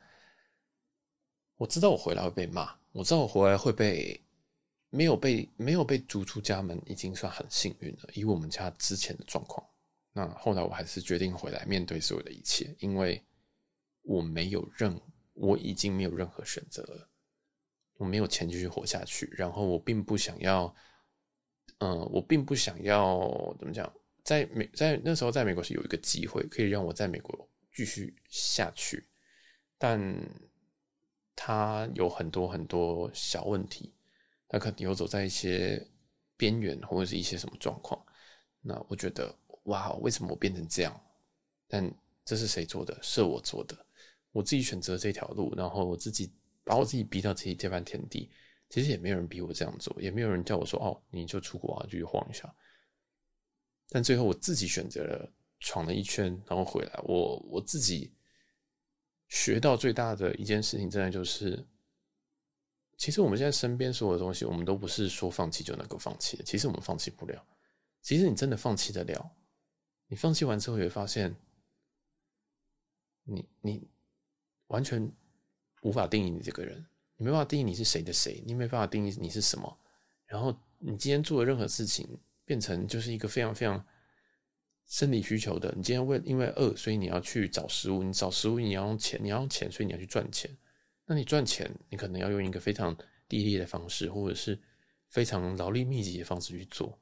[1.57, 4.23] 我知道我回来会被骂，我知道我回来会被
[4.89, 8.09] 没有被没有被逐出家门，已经算很幸运了。
[8.13, 9.67] 以我们家之前的状况，
[10.13, 13.21] 那后来我还是决定回来面对所有的一切，因为
[14.03, 14.97] 我没有任
[15.33, 17.09] 我已经没有任何选择了。
[17.97, 20.73] 我没有钱继续活下去，然后我并不想要，
[21.79, 23.93] 嗯，我并不想要怎么讲，
[24.23, 29.07] 在美在那时候在美国是有一个机会可以让我在美国继续下去，
[29.77, 30.15] 但
[31.35, 33.93] 他有很多很多小问题，
[34.47, 35.85] 他可能游走在一些
[36.37, 38.03] 边缘或者是一些什么状况。
[38.61, 41.01] 那我觉得哇，为什么我变成这样？
[41.67, 42.97] 但这是谁做的？
[43.01, 43.85] 是我做的，
[44.31, 46.33] 我自己选择这条路，然后我自己。
[46.65, 48.31] 把我自己逼到自己这番田地，
[48.69, 52.49] 其实也没有人逼我这样做，也没有人叫我说：“哦，你就出国啊，就去晃一下。”
[53.89, 56.99] 但最后我自己选择了闯了一圈，然后回来。
[57.03, 58.11] 我我自己
[59.27, 61.65] 学到最大的一件事情，真的就是，
[62.97, 66.43] 其实我们现在身边所有的东西，我们都不是说放弃就能够放弃的。
[66.43, 67.45] 其实我们放弃不了。
[68.01, 69.31] 其实你真的放弃得了，
[70.07, 71.35] 你放弃完之后，也会发现，
[73.23, 73.87] 你你
[74.67, 75.11] 完全。
[75.85, 76.77] 无法定义你这个人，
[77.17, 79.77] 你没办法定义你是谁的谁，你没办法定义你是什么。
[80.25, 82.07] 然后你今天做的任何事情，
[82.53, 83.83] 变成就是一个非常非常
[84.85, 85.73] 生理需求的。
[85.75, 90.55] 你今天为因为饿，所以你要去找食物，你找食物你要用钱，你要用钱，所以你要去赚钱。
[91.05, 92.95] 那你赚钱，你可能要用一个非常
[93.27, 94.61] 低劣的方式，或者是
[95.09, 97.01] 非常劳力密集的方式去做。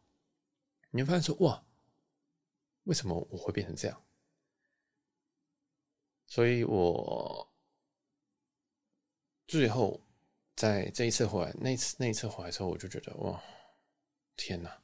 [0.89, 1.61] 你会发现说，哇，
[2.85, 4.01] 为什么我会变成这样？
[6.27, 7.45] 所以我。
[9.47, 9.99] 最后，
[10.55, 13.43] 在这一次回来，那次那一次回来之后，我就觉得哇，
[14.37, 14.80] 天哪，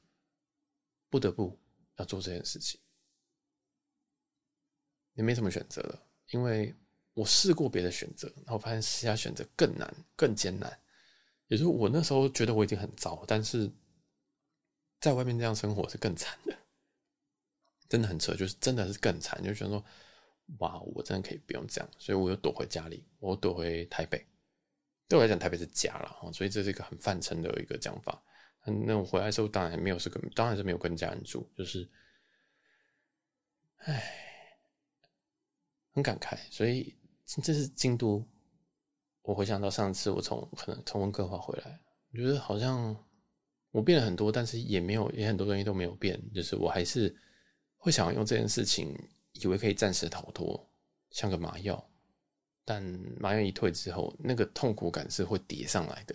[1.17, 1.60] 不得不
[1.95, 2.80] 要做这件事情，
[5.13, 6.75] 你没什么选择了，因为
[7.15, 10.80] 我试过别的选择，然后发现其他选择更难、更艰难。
[11.47, 13.67] 也就是我那时候觉得我已经很糟，但是
[14.99, 16.56] 在外面这样生活是更惨的，
[17.89, 19.84] 真的很扯，就是真的是更惨，就觉得说
[20.60, 24.23] 哇，我真的可以不用这样，所以我又躲回家里，我躲回台北。
[25.08, 28.21] 对我来讲，台北是家了，所以这是一个很泛称的一个讲法。
[28.86, 31.88] 那我回来之后，当然没有是跟，当然是没有跟家人住，就是，
[33.77, 34.03] 唉，
[35.93, 36.38] 很感慨。
[36.49, 38.27] 所以这是京都，
[39.21, 41.80] 我回想到上次我从可能从温哥华回来，
[42.12, 42.95] 我觉得好像
[43.71, 47.15] 我变了很多，但是也没有，也很多东西都没有变，就是我还是
[47.77, 48.93] 会想要用这件事情，
[49.34, 50.69] 以为可以暂时逃脱，
[51.12, 51.84] 像个麻药。
[52.65, 52.84] 但
[53.17, 56.13] 麻药一退之后，那个痛苦感是会叠上来的。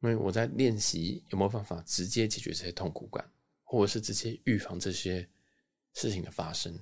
[0.00, 3.30] 因为我在练习有没有办法直接解决这些痛苦感，
[3.64, 5.28] 或者是直接预防这些
[5.94, 6.78] 事情的发生。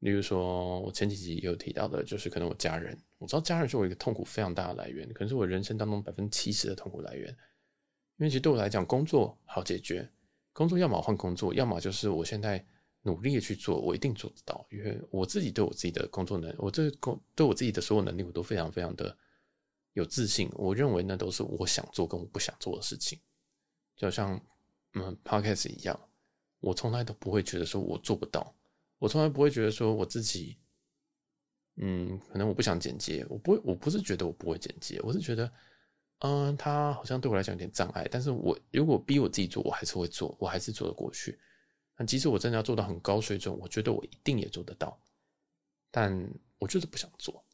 [0.00, 7.28] 例如说，我前几集有提到的，就是可能我家人，我知道家人是我一个痛苦非常大的来源，可能是我人生当中百分之七十的痛苦来源。
[8.18, 10.08] 因为其实对我来讲，工作好解决，
[10.52, 12.64] 工作要么换工作，要么就是我现在
[13.02, 14.64] 努力的去做，我一定做得到。
[14.70, 19.16] 因为我自己对我自己的工作能，我这工对我自己的所有能力，我都非常非常的
[19.98, 20.48] 有自信。
[20.54, 23.20] 我认为那都是我想做跟我不想做的事情，
[23.96, 24.40] 就像
[24.94, 25.98] 嗯，Podcast 一样，
[26.60, 28.54] 我从来都不会觉得说我做不到。
[28.98, 30.58] 我从来不会觉得说我自己，
[31.76, 35.52] 嗯，可能我不想剪接，我不会，我不是觉得我不会剪接，我是觉得，
[36.18, 38.08] 嗯，他好像对我来讲有点障碍。
[38.10, 41.38] 但是我如果逼我自己做，我还是会做，我还是做得过去。
[41.96, 45.00] 那即使我真的要做到很高水准，我觉得我一定也做得到，
[45.90, 46.12] 但
[46.58, 47.44] 我就是不想做。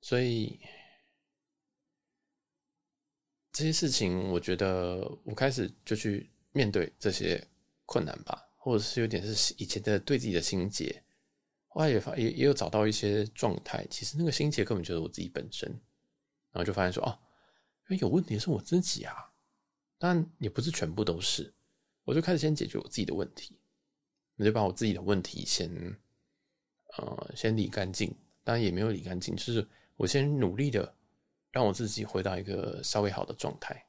[0.00, 0.58] 所以
[3.52, 6.30] 这些事情，我觉得我开始就去。
[6.52, 7.40] 面对这些
[7.86, 11.00] 困难吧，或者是有点是以前的对自己的心结，
[11.68, 13.86] 后来也发也也有找到一些状态。
[13.88, 15.70] 其实那个心结根本就是我自己本身，
[16.50, 17.16] 然后就发现说，哦，
[17.88, 19.14] 因为有问题是我自己啊，
[19.96, 21.54] 但也不是全部都是。
[22.02, 23.56] 我就开始先解决我自己的问题，
[24.38, 25.70] 我就把我自己的问题先
[26.96, 29.64] 呃先理干净，当然也没有理干净，就是
[30.00, 30.90] 我先努力的
[31.50, 33.84] 让我自己回到一个稍微好的状态，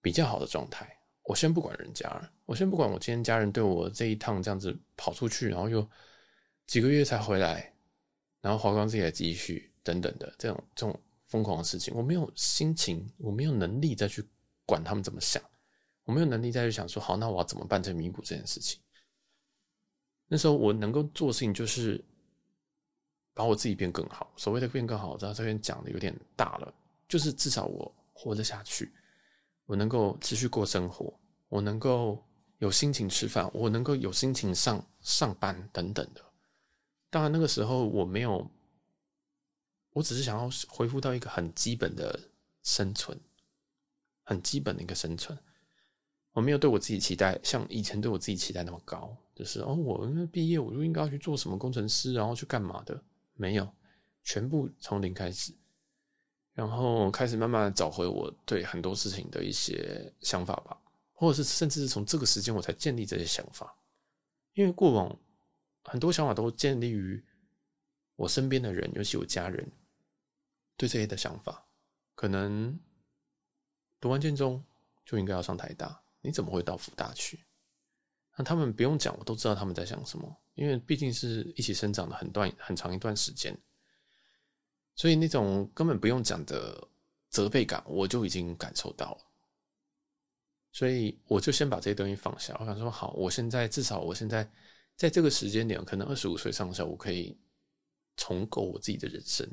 [0.00, 0.96] 比较好的状态。
[1.24, 2.08] 我先不管人家，
[2.46, 5.84] 我先不管我今天家人对我这一趟这样子跑出去，然后又
[6.68, 7.74] 几个月才回来，
[8.40, 14.24] 然后花光自己的积蓄等等的这种这种疯狂的事情，我没有心情，我没有能力再去
[14.64, 15.42] 管他们怎么想，
[16.04, 18.80] 我没有能力再去想说好，那我要怎么办才弥补这件事情？
[20.28, 22.00] 那时候我能够做的事情就是
[23.34, 24.32] 把我自己变更好。
[24.36, 26.74] 所谓的变更好，我知道这边讲的有点大了，
[27.08, 28.92] 就是至少我活得下去。
[29.66, 31.18] 我能够持续过生活，
[31.48, 32.22] 我能够
[32.58, 36.20] 有心情吃饭，我能够有心情上上班等等的。
[37.08, 38.50] 当然那个时候我没有，
[39.92, 42.18] 我只是想要恢复到一个很基本的
[42.62, 43.18] 生存，
[44.24, 45.38] 很基本的一个生存。
[46.32, 53.00] 我没有对我自己期待像以前对我自己期待那么高，就是哦，我毕业我就应该要去做什么工程师，然后去干嘛的？
[53.42, 53.68] 没有，
[54.22, 55.52] 全部从零开始。
[56.52, 60.78] 然后开始慢慢找回我对很多事情的一些想法吧，
[61.12, 63.74] 或者是甚至是从这个时间我才建立这些想法，
[64.52, 65.18] 因为过往
[65.82, 67.24] 很多想法都建立于
[68.14, 69.72] 我身边的人，尤其我家人
[70.76, 71.66] 对这些的想法。
[72.14, 72.78] 可能
[73.98, 74.62] 读完建中
[75.04, 77.44] 就应该要上台大，你怎么会到福大去？
[78.36, 83.52] 那他们不用讲，我都知道他们在想什么，因为毕竟是一起生长的很段很长一段时间。
[84.94, 86.86] 所以那种根本不用讲的
[87.30, 89.18] 责备感，我就已经感受到了。
[90.70, 92.56] 所以我就先把这些东西放下。
[92.60, 94.48] 我想说，好，我现在至少我现在
[94.94, 97.36] 在这个时间点，可能二十五岁上下，我可以
[98.16, 99.48] 重构我自己的人生。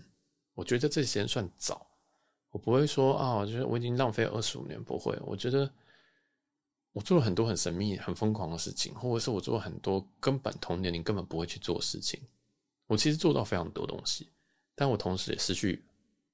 [0.54, 1.88] 我觉得这时间算早，
[2.52, 5.18] 我不会说啊，我觉得我已经浪费二十五年，不会。
[5.26, 5.74] 我觉得
[6.92, 12.20] 我做了很多很神秘、很疯狂的事情，或者是我做了很多根本同年龄根本不会去做的事情。
[12.88, 14.28] 我其实做到非常多东西。
[14.76, 15.84] 但我同时也失去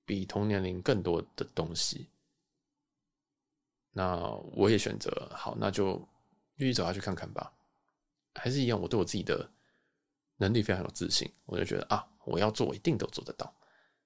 [0.06, 2.08] 比同年龄更多的东西，
[3.92, 5.98] 那我也选择好，那就
[6.56, 7.52] 继续走下去看看吧。
[8.36, 9.50] 还是一样，我对我自己的
[10.38, 13.52] 能力非常有自信，我就觉得啊，我要做，我一定都做得到。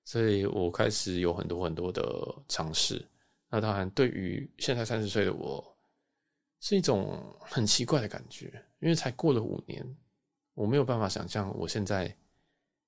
[0.06, 2.02] 所以我开始有很多很多的
[2.48, 3.06] 尝试。
[3.50, 5.78] 那当然，对于现在三十岁的我，
[6.60, 8.46] 是一种很奇怪的感觉，
[8.80, 9.98] 因为才过了五年，
[10.54, 12.16] 我没有办法想象我现在。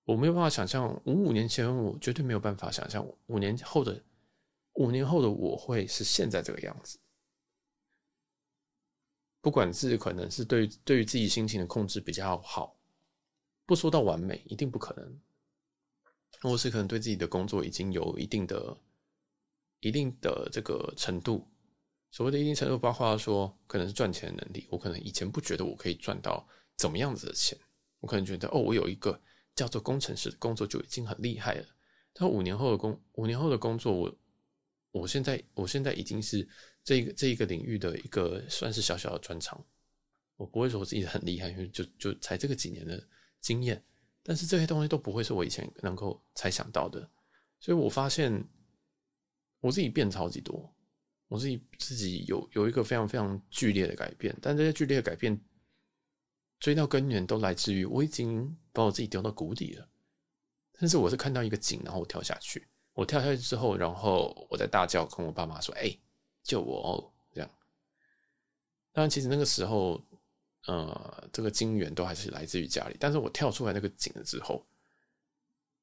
[0.04, 4.04] 我没有办法想象五五年前，我绝对没有办法想象五年后的
[4.74, 7.00] 五年后的我会是现在这个样子。
[9.42, 12.76] 不管是可能是对对于自己心情的控制比较好，
[13.68, 15.20] 不说到完美，一定不可能。
[16.42, 18.76] 或是可能对自己的工作已经有一定的、
[19.82, 21.48] 一定的这个程度。
[22.12, 24.68] 所谓的一定程度，包括说可能是赚钱能力。
[24.70, 26.48] 我可能以前不觉得我可以赚到
[26.78, 27.58] 怎么样子的钱，
[28.00, 29.20] 我可能觉得哦，我有一个。
[29.54, 31.66] 叫做工程师的工作就已经很厉害了，
[32.14, 34.18] 但五年后的工五年后的工作，我
[34.92, 36.48] 我现在我现在已经是
[36.86, 39.62] 这个这一个领域的一个算是小小的专长，
[40.38, 43.06] 我不会说我自己很厉害，因为就就才这个几年的
[43.42, 43.84] 经验，
[44.24, 47.12] 但是这些东西都不会是我以前能够猜想到的，
[47.60, 48.32] 所以我发现
[49.60, 50.74] 我自己变超级多，
[51.32, 55.40] 我自己自己有有一个非常非常剧烈的改变，但这些剧烈的改变。
[56.60, 59.90] 追到根源都来自于我已经把我自己丢到谷底了，
[60.74, 62.68] 但是我是看到一个井，然后我跳下去。
[62.94, 65.98] 我跳下去之后，然后我在大叫，跟我爸妈说：“哎，
[66.44, 66.92] 救我哦！”
[67.34, 67.50] 这样。
[68.92, 70.00] 当然，其实那个时候
[70.68, 72.98] 呃，这个金源都还是来自于家里。
[73.00, 74.64] 但是我跳出来那个井了之后，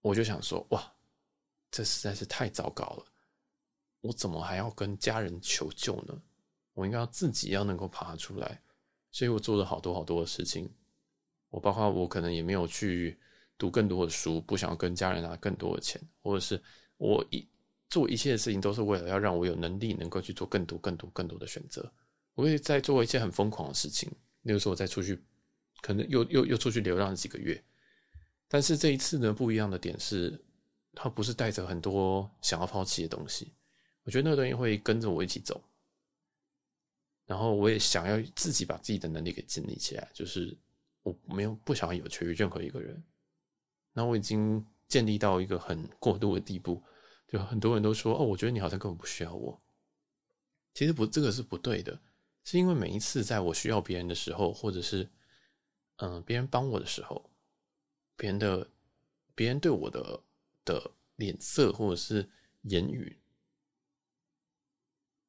[0.01, 0.93] 我就想说，哇，
[1.73, 3.07] 这实在是太糟糕了！
[4.01, 6.21] 我怎么还要跟家人求救呢？
[6.75, 8.63] 我应该要自己要能够爬出来。
[9.11, 10.71] 所以我做了好多好多的事情。
[11.51, 13.19] 我包括我可能也没有去
[13.57, 16.63] 读更多的书，不想要跟家人拿更多的钱，或者是
[16.99, 17.49] 我一
[17.89, 21.91] 做一切的事情都是为了要让我有能力能够去做更多、更多、更多的选择。
[22.35, 24.11] 我会在做一些很疯狂的事情。
[24.43, 25.21] 那个时候我再出去，
[25.81, 27.61] 可能又又又出去流浪几个月。
[28.47, 30.39] 但是这一次呢，不一样的点是，
[30.93, 33.53] 他不是带着很多想要抛弃的东西。
[34.09, 35.63] 我觉得那个东西会跟着我一起走。
[37.27, 40.57] 然后我也想要自己把自己的能力给建立起来，就是
[41.03, 43.05] 我没有不想要有求于任何一个人。
[43.93, 46.83] 那我已经建立到一个很过度的地步，
[47.27, 49.61] 就很多人都说：“哦，我觉得你好像根本不需要我。”
[50.73, 52.01] 其实不，这个是不对的。
[52.45, 55.07] 是因为每一次在我需要别人的时候，或者是
[55.97, 57.31] 嗯、别人帮我的时候，
[58.17, 58.67] 别人的
[59.35, 60.23] 别人对我的
[60.65, 62.27] 的脸色或者是
[62.63, 63.15] 言语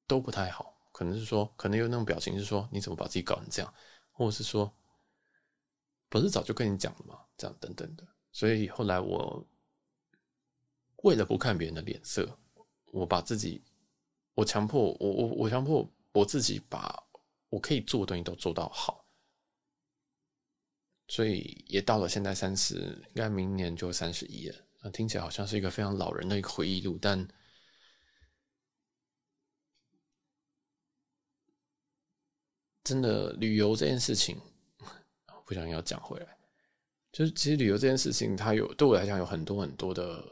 [0.09, 3.73] 都不太好，可能是说，可能有那种表情是说，你怎么把自己搞成这样，
[4.11, 4.69] 或者是说，
[6.09, 7.19] 不是早就跟你讲了吗？
[7.37, 8.05] 这样等等的。
[8.33, 9.47] 所以后来我
[11.03, 12.37] 为了不看别人的脸色，
[12.87, 13.63] 我把自己，
[14.33, 17.01] 我强迫我我我强迫我自己把。
[17.51, 19.03] 我可以做的东西都做到好，
[21.07, 22.75] 所以也到了现在三十，
[23.07, 24.91] 应该明年就三十一了。
[24.93, 27.27] 听起来好像是一个非常老人的一个回忆录，但
[32.83, 34.37] 真的旅游这件事情，
[35.45, 36.37] 不想要讲回来。
[37.11, 40.23] 就是其实旅游这件事情，它有对我来讲有很多很多的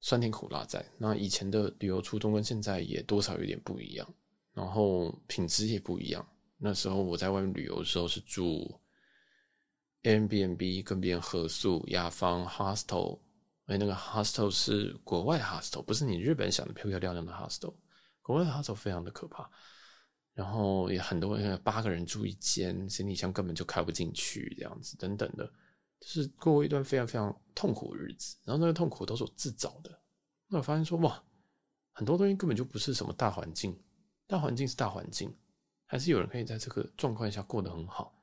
[0.00, 0.84] 酸甜苦辣在。
[0.98, 4.14] 那以前的旅游初衷跟现在也多少有点不一样。
[4.54, 6.24] 然后品质也不一样。
[6.56, 8.80] 那时候我在外面旅游的时候是住
[10.04, 13.18] Airbnb，跟别人合宿、雅房、hostel。
[13.66, 17.74] 哎，那个 hostel 是国外的 hostel，不是你日本想的漂漂亮亮的 hostel。
[18.22, 19.50] 国外的 hostel 非常的可怕。
[20.34, 25.46] 然后也很多人，八个人住一间，行李箱根本就开不进去，这样子等等的，
[26.00, 28.36] 就是过一段非常非常痛苦的日子。
[28.44, 29.96] 然后那个痛苦都是我自找的。
[30.48, 31.22] 那我发现说，哇，
[31.92, 33.74] 很多东西根本就不是什么大环境。
[34.26, 35.34] 大环境是大环境，
[35.84, 38.20] 还是有人可以在这个状况下过得很好，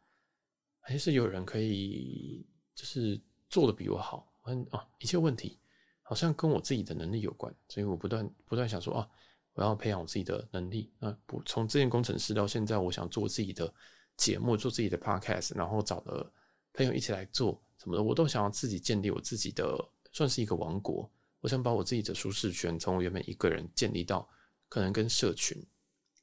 [0.79, 2.45] 还是有人可以
[2.75, 4.33] 就是做得比我好？
[4.45, 5.59] 嗯啊，一切问题
[6.01, 9.07] 好像跟我自己的能力有关，所以我不断不断想说啊，
[9.53, 10.91] 我要培养我自己的能力。
[10.99, 13.73] 那不从之前工程师到现在，我想做自己的
[14.17, 16.31] 节目，做自己的 podcast，然后找了
[16.73, 19.77] 朋友一起来做什么的，我都想要自己建立我自己的，
[20.11, 21.09] 算是一个王国。
[21.39, 24.29] 我想把我自己的舒适圈从原本一个人建立到
[24.69, 25.57] 可能跟社群。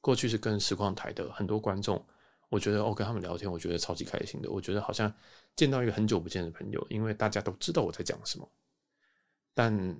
[0.01, 2.01] 过去是跟实况台的很多观众，
[2.47, 4.49] 我觉得我跟他们聊天，我觉得超级开心的。
[4.49, 5.13] 我觉得好像
[5.57, 8.49] 见到一个很久不见的朋友，因为大家都知道我在讲什么。
[9.53, 9.97] 但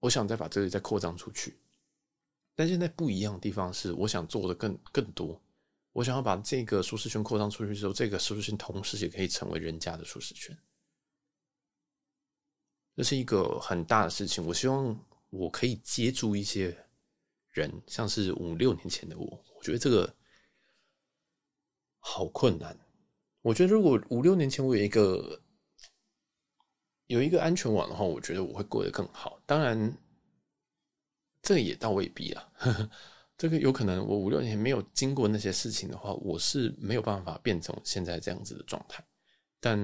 [0.00, 1.58] 我想再把这里再扩张出去。
[2.58, 5.40] 但现在不一样的地方是，我想做的更更多。
[5.92, 10.58] 我想要把这个舒适圈扩张出去之后，这个舒适圈同时也可以成为人家的舒适圈。
[12.96, 14.44] 这是一个很大的事情。
[14.44, 14.98] 我希望
[15.30, 16.76] 我可以接住一些。
[17.54, 19.24] 人像是五六年前的我，
[19.56, 20.14] 我觉得这个
[21.98, 22.78] 好困难。
[23.42, 25.42] 我觉得如果五六年前我有一个
[27.06, 29.42] 有一个安全网的话，我觉得我会过得更好。
[29.44, 29.92] 当然，
[31.42, 32.48] 这也倒未必啊。
[32.54, 32.90] 呵呵，
[33.36, 39.04] 这个有可能，我五六年没有经过那些事情的话，我是没有办法变成现在这样子的状态。
[39.60, 39.78] 但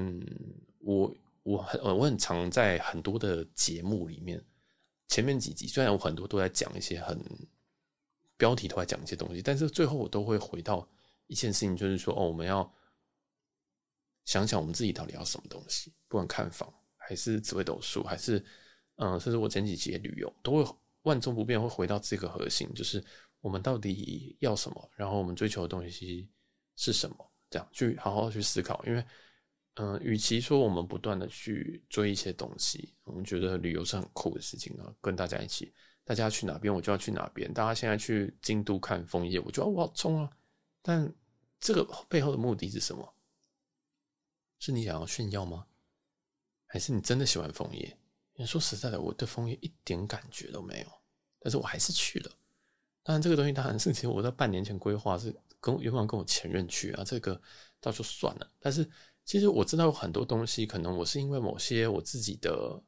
[0.78, 4.44] 我我很我很常在很多的节目里面，
[5.08, 7.18] 前面几集虽然我很多都在讲一些很。
[8.36, 10.86] 标题都在讲一些东西，但是最后我都会回到
[11.28, 12.68] 一件事情，就是说，哦，我们要
[14.24, 18.44] 想想我们自己到底要什么东西，不管看房还是紫微斗数，还是
[18.96, 23.02] 嗯，甚至我前几集旅游，都会万中不变，会回到这个核心，就是
[23.40, 26.28] 我们到底要什么，然后我们追求的东西
[26.76, 28.84] 是什么，这样去好好去思考。
[28.84, 29.04] 因为，
[29.74, 35.72] 嗯，与其说我们不断的去追一些东西，我们觉得旅游是很酷的事情啊，跟大家一起。
[36.06, 37.50] 大家去哪边，我就要去哪边。
[37.54, 40.30] 大家现在去京都看枫叶，我就要我要冲啊！
[40.82, 41.10] 但
[41.58, 43.14] 这个背后的目的是什么？
[44.58, 45.66] 是你想要炫耀吗？
[46.66, 47.96] 还是你真的喜欢枫叶？
[48.34, 50.86] 你说实在的，我对枫叶一点感觉都没有，
[51.38, 52.30] 但是我还是去了。
[53.02, 57.40] 当然，这个东西当然是其实我在半年前规划，是跟原本跟我前任去啊，这个
[57.80, 58.50] 倒就算了。
[58.58, 58.88] 但是
[59.24, 62.82] 其实我知道有很多东西，可能我是因为某些我自己的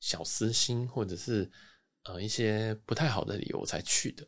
[0.00, 1.50] 小私心，或者是。
[2.04, 4.26] 呃，一些不太好的理由才去的。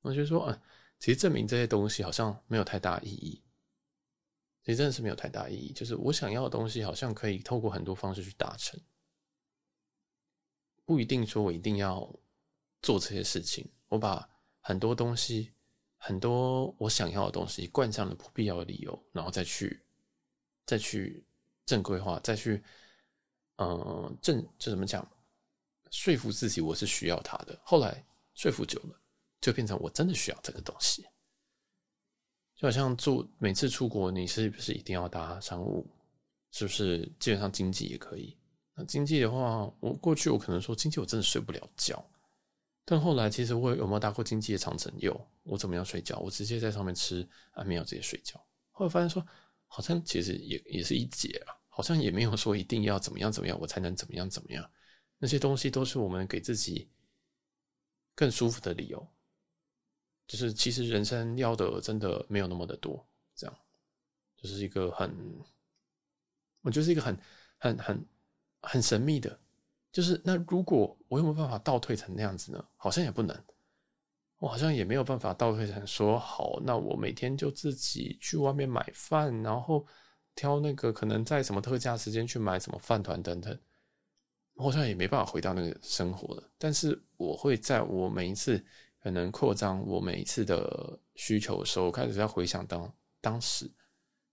[0.00, 0.60] 我觉得说，嗯，
[0.98, 3.40] 其实证明这些东西好像没有太大意义。
[4.64, 5.72] 其实真的是没有太大意义。
[5.72, 8.80] 就是我想要的东西，好像可以透过很多方式去达成，
[10.88, 12.10] 不一定说我一定要
[12.80, 13.70] 做这些事情。
[13.88, 14.26] 我把
[14.62, 15.52] 很多东西，
[15.98, 19.82] 很多我想要的东西，冠上了不必要的理由，然后再去，
[20.64, 21.22] 再去
[21.66, 22.64] 正规化，再去，
[23.56, 25.06] 嗯、正就怎么讲，
[25.90, 27.60] 说服自己我是需要它的。
[27.62, 28.98] 后来说服久了，
[29.42, 31.04] 就变成我真的需要这个东西。
[32.56, 35.86] 就好像做每次出国，你是不是一定要搭商务？
[36.50, 38.34] 是不是基本上经济也可以？
[38.86, 42.04] 经济的话，我过去我可能说经济我真的睡不了觉，
[42.84, 44.92] 但后来其实我有没有搭过经济的长城？
[44.98, 46.18] 有，我怎么样睡觉？
[46.18, 48.40] 我直接在上面吃安眠药直接睡觉。
[48.70, 49.26] 后来发现说，
[49.66, 54.70] 好像其实也也是一解啊，好像也没有说一定要怎么样怎么样我才能怎么样怎么样，
[55.18, 56.90] 那些东西都是我们给自己
[58.14, 59.06] 更舒服的理由。
[60.26, 63.02] 就是其实人生要的真的没有那么的多，
[63.34, 63.58] 这样，
[64.36, 65.10] 就是一个很，
[66.60, 67.18] 我觉得是一个很
[67.56, 68.06] 很很
[68.60, 69.38] 很神秘的，
[69.90, 72.64] 就是那如果我有没有办法倒退成那样子呢？
[72.76, 73.36] 好像也不能，
[74.38, 79.86] 我好像也没有办法倒退成说好，那我每天就自己去外面买饭，然后
[80.34, 83.58] 挑那个可能在什么特价时间去买什么饭团等等，
[84.54, 86.50] 我好像也没办法回到那个生活了。
[86.58, 88.64] 但是我会在我每一次。
[89.00, 93.70] 可能扩张我每一次的需求的时候，我开始在回想当当时，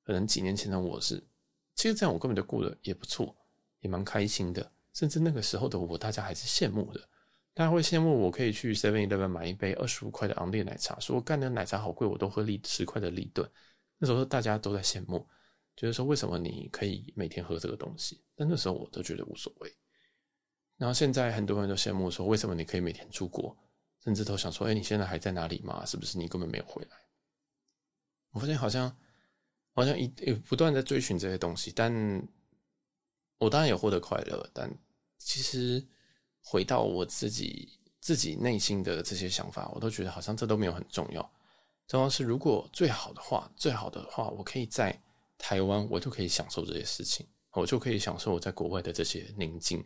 [0.04, 1.24] 可能几年前的我是，
[1.76, 3.34] 其实这样我根本就过得也不错，
[3.86, 4.72] 也蛮开心的。
[4.94, 7.00] 甚至那个时候的我，大家还是羡慕的，
[7.54, 13.50] 大家会羡慕我可以去 Seven Eleven 买一杯二十五块的昂烈奶茶，说干的奶茶好贵，我都喝立十块的立顿。
[13.98, 15.28] 那时候大家都在羡慕，
[15.76, 18.24] 就是说为什么你可以每天喝这个东西？
[18.36, 19.74] 但那时候我都觉得无所谓。
[20.78, 23.56] 然后现在很多人都羡慕说，为什么你可以每天出国？
[24.04, 25.84] 甚至都想说：“哎，你现在还在哪里吗？
[25.86, 26.98] 是不是你根本没有回来？”
[28.32, 28.96] 我发现好像
[29.74, 30.08] 好像一
[30.48, 31.92] 不断在追寻这些东西，但
[33.38, 34.50] 我当然也获得快乐。
[34.54, 34.70] 但
[35.18, 35.86] 其实
[36.42, 41.32] 回到我自己自己内心的这些想法，我都觉得好像这都没有很重要。
[41.88, 45.00] 重要是如果最好的话，最好的话，我可以在
[45.38, 49.86] 台湾，我就可以享受这些事情，我就可以享受我在国外的这些宁静。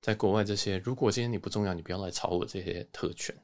[0.00, 3.36] 在国外，这些如果今天你不重要，你不要来吵我这些特权。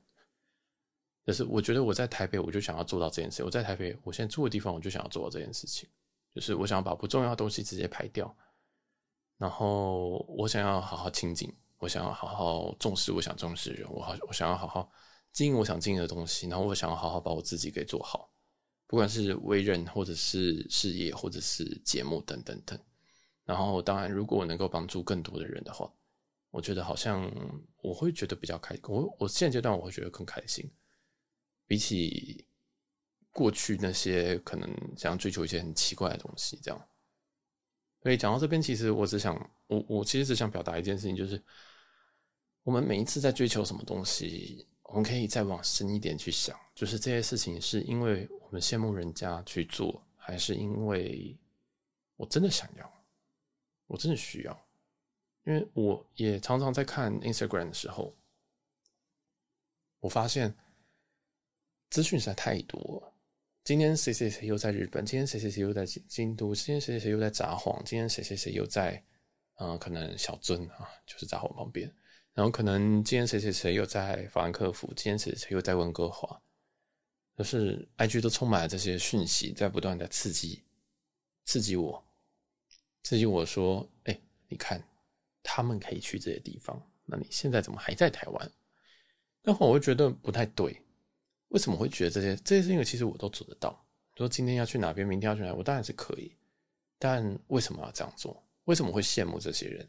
[1.26, 3.44] 可是我觉得我在台北，我就想要做到这件事。
[3.44, 5.86] 我在台北，我现在住的地方，我就想要做到这件事情，
[6.34, 8.34] 就是我想要把不重要的东西直接排掉，
[9.38, 14.90] 然后我想要好好清静，我想要好好重视我想重视的人，我好我想要好好
[15.32, 18.30] 经营我想经营的东西，然后我想要好好把我自己给做好，
[18.86, 22.78] 不管是为人或者是事业或者是节目等等等。
[23.44, 25.92] 然后当然，如果我能够帮助更多的人的话。
[26.52, 27.30] 我觉得好像
[27.82, 30.64] 我会觉得比较开心，我我现阶段我会觉得更开心，
[31.66, 32.46] 比起
[33.30, 34.66] 过去那些可能
[34.96, 36.88] 想要追求一些很奇怪的东西这样。
[38.06, 39.34] 所以讲到这边，其实我只想
[39.66, 41.42] 我我其实只想表达一件事情，就是
[42.62, 51.36] 我们每一次在追求什么东西，我们可以再往深一点去想，就是这些事情是因为我们羡慕人家去做，还是因为
[52.14, 52.88] 我真的想要，
[53.88, 54.66] 我真的需要。
[55.42, 58.16] 因为我也常常在看 Instagram 的时候，
[59.98, 60.56] 我发现
[61.90, 63.12] 资讯实在太多了。
[63.66, 68.92] 今天谁谁谁又在日本，今天谁谁谁又在京都，今天谁谁谁又在札幌，今天谁谁谁又在
[69.56, 71.92] 嗯、呃，可能小樽啊，就是札幌旁边。
[72.32, 76.40] 然后可能今天谁谁谁又在法兰克福，今天谁谁谁又在温哥华。
[77.36, 80.62] 就是 IG 都充满了这些讯息，在不断的刺激，
[81.44, 82.06] 刺激我，
[83.02, 84.80] 刺激我说：“哎，你看。”
[85.42, 88.52] 他们可以去这些地方，那你现在怎么还在台湾？
[89.42, 90.80] 然后我会觉得不太对。
[91.48, 92.84] 为什么会觉得这些这些事情？
[92.84, 93.84] 其实我都做得到。
[94.16, 96.34] 说今天要去哪边，明天要去哪，我当然是可以。
[96.98, 98.42] 但为什么要这样做？
[98.64, 99.86] 为什么会羡慕这些人？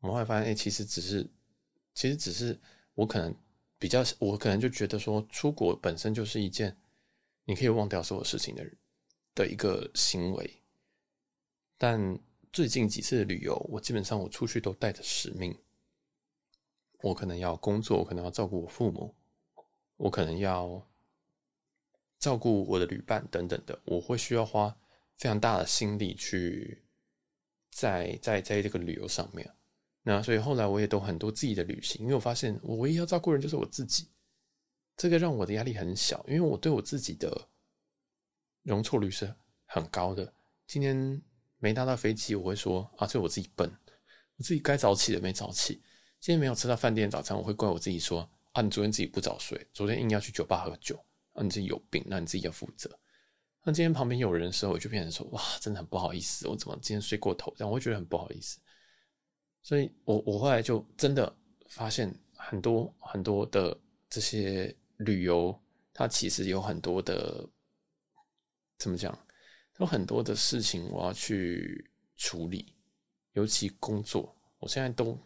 [0.00, 1.28] 我们会发现，哎，其实只是，
[1.94, 2.58] 其实只是
[2.94, 3.34] 我可能
[3.78, 6.76] 比较，我可能就觉得说，出国本身就是一件
[7.44, 8.66] 你可以忘掉所有事情的
[9.34, 10.62] 的一个行为。
[11.76, 12.18] 但
[12.52, 15.54] 最近几次的旅游，我基本上我出去都带着使命。
[17.02, 19.14] 我可能要工作，我可能要照顾我父母，
[19.96, 20.86] 我可能要
[22.18, 23.80] 照顾我的旅伴等等的。
[23.84, 24.76] 我会需要花
[25.16, 26.82] 非常大的心力去
[27.70, 29.54] 在在在这个旅游上面。
[30.02, 34.08] 那所以后来我也都很多自己的旅行，因为我发现我唯一要照顾人就是我自己。
[34.96, 37.48] 这个让我的压力很小，因为我对我自己的
[38.62, 39.34] 容错率是
[39.64, 40.32] 很高的。
[40.66, 41.22] 今天。
[41.58, 43.66] 没搭到飞机，我会说啊，这我自己笨，
[44.36, 45.82] 我自己该早起的没早起。
[46.26, 50.96] 今天没有吃到饭店早餐，我会怪我自己说啊，你昨天自己不早睡，昨天硬要去酒吧喝酒
[51.34, 52.90] 啊，你自己有病，那你自己要负责。
[53.62, 58.58] 那今天旁边有人的时候，我就变成说，哇，真的很不好意思，我怎么今天睡过头，这样我会觉得很不好意思。
[59.62, 61.32] 所以我我后来就真的
[61.68, 63.78] 发现很多很多的
[64.10, 65.56] 这些旅游，
[65.94, 67.48] 它其实有很多的
[68.78, 69.16] 怎么讲，
[69.78, 72.74] 有很多的事情我要去处理，
[73.34, 75.16] 尤其工作，我现在都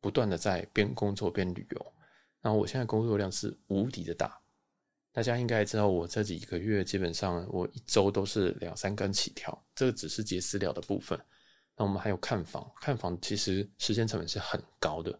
[0.00, 1.92] 不断的在边工作边旅游，
[2.40, 4.40] 然后我现在工作量是无敌的大。
[5.12, 11.18] 大家应该知道，我这几个月基本上我一周都是两三根起跳，这个只是接私聊的部分。
[11.76, 15.18] 那我们还有看房，看房其实时间成本是很高的。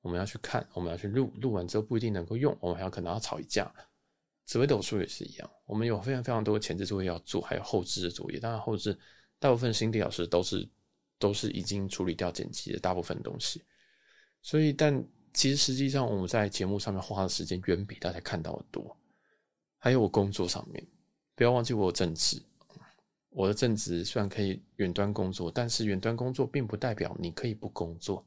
[0.00, 3.72] 我们要去看，我们要去录，录完之后不一定能够用，我们还有可能要吵一架。
[4.46, 8.40] 紫微斗数也是一样，我们有非常非常多的前置作业要做，还有后置的作业。
[8.40, 8.98] 当然后置
[9.38, 10.68] 大部分心地老师都是
[11.20, 13.62] 都是已经处理掉剪辑的大部分东西。
[14.42, 18.96] 所以，但其实实际上我们在节目上面花的时间远比大家看到的多。
[19.78, 20.86] 还有我工作上面，
[21.34, 22.42] 不要忘记我有正职。
[23.30, 28.26] 我的正职虽然可以远端工作，但是远端工作并不代表你可以不工作。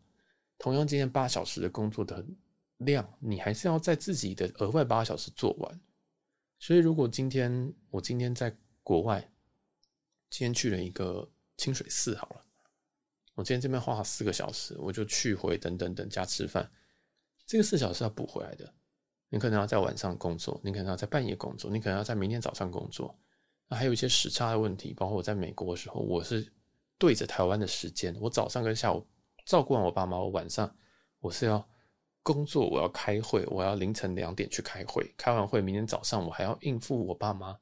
[0.57, 2.25] 同样，今天八小时的工作的
[2.77, 5.81] 量，你还是要在自己的额外八小时做完。
[6.57, 9.19] 所以，如果今天我今天在国外，
[10.29, 12.42] 今天去了一个清水寺，好了，
[13.35, 16.69] 我今天这边花了四个小时，我就去回等等等加吃饭，
[17.45, 18.73] 这个四小时要补回来的。
[19.29, 23.17] 你可能要在晚上工作，你可能要在半夜工作，你可能要在明天早上工作。
[23.67, 26.47] 那还有一些时差的问题，包括我在美国的时候，我是
[26.99, 29.03] 对着台湾的时间，我早上跟下午
[29.45, 30.71] 照顾完我爸妈，我晚上
[31.19, 31.67] 我是要
[32.21, 37.57] 工作，我要开会，我要凌晨两点去开会，开完会明天早上我还要应付我爸妈，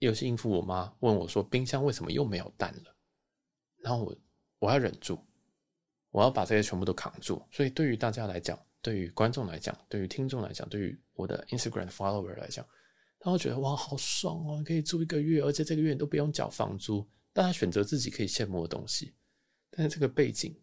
[0.00, 2.94] 又是应付我妈问我说冰箱为什么又没有蛋了，
[3.78, 4.14] 然后我
[4.60, 5.18] 我要忍住，
[6.12, 7.42] 我要把这些全部都扛住。
[7.50, 8.56] 所以对于大家来讲。
[8.82, 12.66] 对于观众来讲，对于听众来讲，对于我的 Instagram follower 来讲，
[13.18, 14.64] 他会觉得哇，好爽哦！
[14.66, 17.06] 可以住一个月，而且这个月你都不用缴房租。
[17.34, 19.12] 大家选择自己可以羡慕的东西，
[19.68, 20.58] 但是这个背景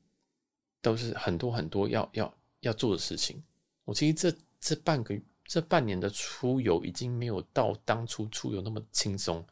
[0.81, 3.39] 都是很多很多要要要做的事情。
[3.83, 9.45] 我其实这这半个这半年的出游已经没有到当初出游那么轻松。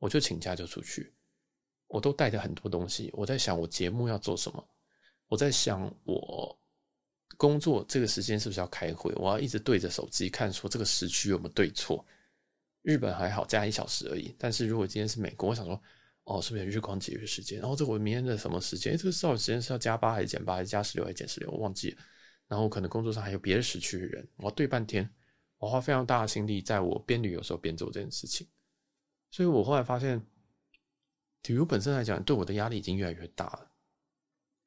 [0.00, 1.14] 我就请假就出去，
[1.88, 3.10] 我都带着很多东西。
[3.12, 4.68] 我在想我节目要做什么，
[5.28, 6.58] 我在想我。
[7.36, 9.12] 工作这个时间是不是要开会？
[9.16, 12.02] 我要一直对着手机看，说这个时区有没有对错？
[12.80, 14.34] 日本还好，加一小时而已。
[14.38, 15.78] 但是如果今天是美国，我想说，
[16.22, 17.58] 哦，是不是有日光节约时间？
[17.58, 18.96] 然后这我明天的什么时间？
[18.96, 21.50] 这个到底时间是要加八还是减八，还是加十六还是减十六？
[21.50, 21.98] 我忘记了。
[22.46, 25.06] 然后可能工作上还有别的时区的人，我要对半天，
[25.58, 28.46] 我花非常大的心力，在我边旅游时候边做这件事情。
[29.30, 30.24] 所以我后来发现，
[31.48, 33.70] 旅游本身来讲，对我的压力已经越来越大了。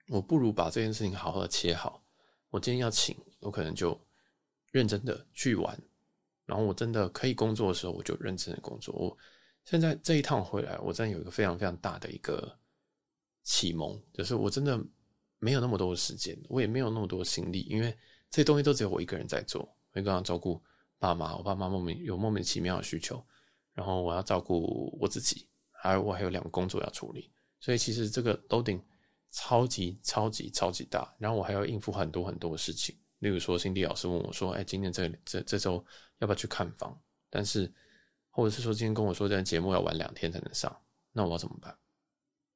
[0.08, 2.04] 我不如把这件事情好好的切好。
[2.50, 4.00] 我今天要请，我可能就
[4.72, 5.80] 认真的去玩，
[6.46, 8.96] 然后我真的可以工作的时候，我就认真的工作。
[8.96, 9.18] 我
[9.66, 12.58] 现在这一趟回来，我真的有一个非常非常大的一个
[13.44, 14.84] 启蒙，就是我真的
[15.38, 17.96] 没有那么多的时间，我也没有那么多的心力，因为
[18.32, 19.62] 这些东西都只有我一个人在做。
[19.94, 20.60] 我刚刚照顾
[20.98, 23.24] 爸妈，我爸妈莫名有莫名其妙的需求，
[23.74, 25.49] 然后我要照顾我自己，
[25.80, 28.82] 还有我还有两个工作要处理，所以其实这个 loading。
[29.32, 35.74] 超级超级超级大，然后我还要应付很多很多的事情，例如说，辛迪老师问我说：“哎，今天这这这周
[36.18, 37.00] 要不要去看房？”
[37.30, 37.72] 但是，
[38.32, 40.76] 或者是说今天跟我说这节目要晚两天才能上，
[41.12, 41.78] 那我要怎么办？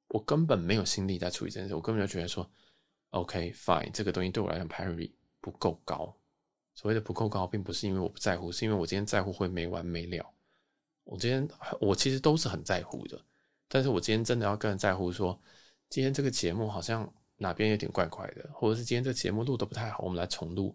[0.08, 2.50] 我根本没有心力在处理这件事，我根本就觉得说
[3.10, 6.12] ：“OK fine，这个东西对我来讲 priority 不够高。”
[6.74, 10.33] 所谓的不够高，并不是因为我不在乎，是因为我今天在乎会没完没了。
[11.04, 11.48] 我今天
[11.80, 13.20] 我其实都是很在乎的，
[13.68, 15.38] 但是我今天真的要更在乎说。
[15.90, 20.74] 今天这个节目好像哪边有点怪怪的，或者是今天这个节目录的不太好，我们来重录，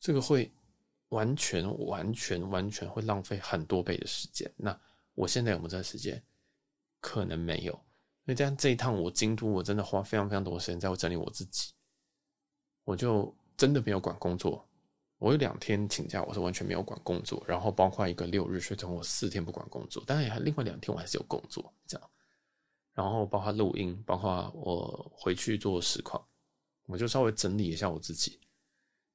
[0.00, 0.50] 这个会
[1.10, 4.50] 完全、完全、完全会浪费很多倍的时间。
[4.56, 4.78] 那
[5.14, 6.22] 我现在有没有这个时间？
[7.00, 7.78] 可能没有。
[8.24, 11.72] 那这样这一趟我京都，我真的花非常非常多的时间在我整理我自己，
[12.84, 14.67] 我就真的没有管工作。
[15.18, 20.02] 我有两天请假，我是完全没有管工作，然后包括一个六日，所以总共我四天不管工作。
[20.06, 22.10] 当然，也还另外两天我还是有工作，这样。
[22.94, 26.24] 然后包括录音，包括我回去做实况，
[26.86, 28.40] 我就稍微整理一下我自己。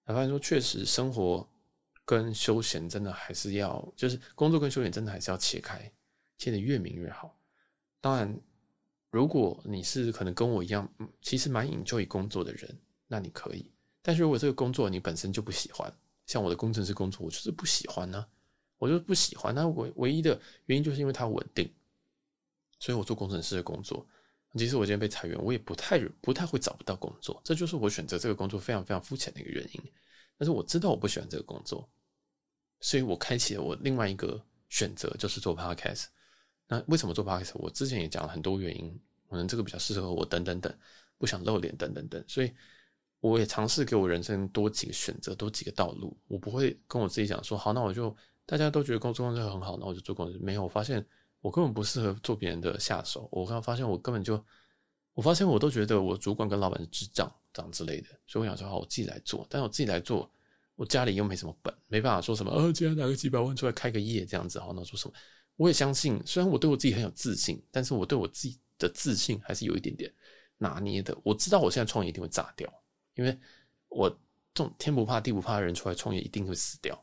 [0.05, 1.49] 我发现说，确实生活
[2.05, 5.91] 跟休闲真的还是要，就是工作跟休闲真的还是要切开，
[6.37, 7.37] 切得越明越好。
[8.01, 8.37] 当然，
[9.09, 10.89] 如果你是可能跟我一样，
[11.21, 12.77] 其实蛮 enjoy 工作的人，
[13.07, 13.72] 那你可以。
[14.03, 15.91] 但是如果这个工作你本身就不喜欢，
[16.27, 18.23] 像我的工程师工作，我就是不喜欢呢、
[18.77, 19.55] 我就是不喜欢。
[19.55, 21.67] 那唯唯一的原因就是因为它稳定。
[22.79, 24.05] 所以我做工程师的工作，
[24.55, 27.41] 即使我今天被裁员，我也不太不太会找不到工作。
[27.43, 29.81] 这就是我选择这个工作非常非常肤浅的一个原因。
[30.37, 31.89] 但是我知道我不喜欢这个工作，
[32.81, 36.07] 所以我开启了我另外一个选择，就是做 podcast。
[36.67, 37.51] 那为什么做 podcast？
[37.53, 38.99] 我之前也讲了很多原因，
[39.29, 40.77] 可能这个比较适合我，等等等，
[41.17, 42.21] 不想露脸，等等等。
[42.27, 42.51] 所以
[43.23, 46.13] 我也尝试给我人生多几个选择，多几个道路。
[46.27, 48.13] 我不会跟我自己讲说，好，那我就
[48.45, 50.37] 大家都觉得工作工作很好，那我就做工作。
[50.41, 51.03] 没有，我发现
[51.39, 53.29] 我根本不适合做别人的下手。
[53.31, 54.43] 我刚发现我根本就，
[55.13, 58.09] 我发现我都觉得我主管跟老板是智障，这样之类的。
[58.27, 59.47] 所以我想说，好，我自己来做。
[59.49, 60.29] 但我自己来做，
[60.75, 65.13] 我家里又没什么本，没办法说什么，呃、哦，今天拿个几百万出来开个业这样子，好，那做什么？
[65.55, 70.13] 我也相信，虽然我对我自己很有自信，但是我对我自己的自信还是有一点点
[70.57, 71.17] 拿捏的。
[71.23, 72.67] 我知道我现在创业一定会炸掉，
[73.15, 73.37] 因为
[73.89, 74.09] 我
[74.53, 76.95] 这种天不怕地不怕的人出来创业一定会死掉。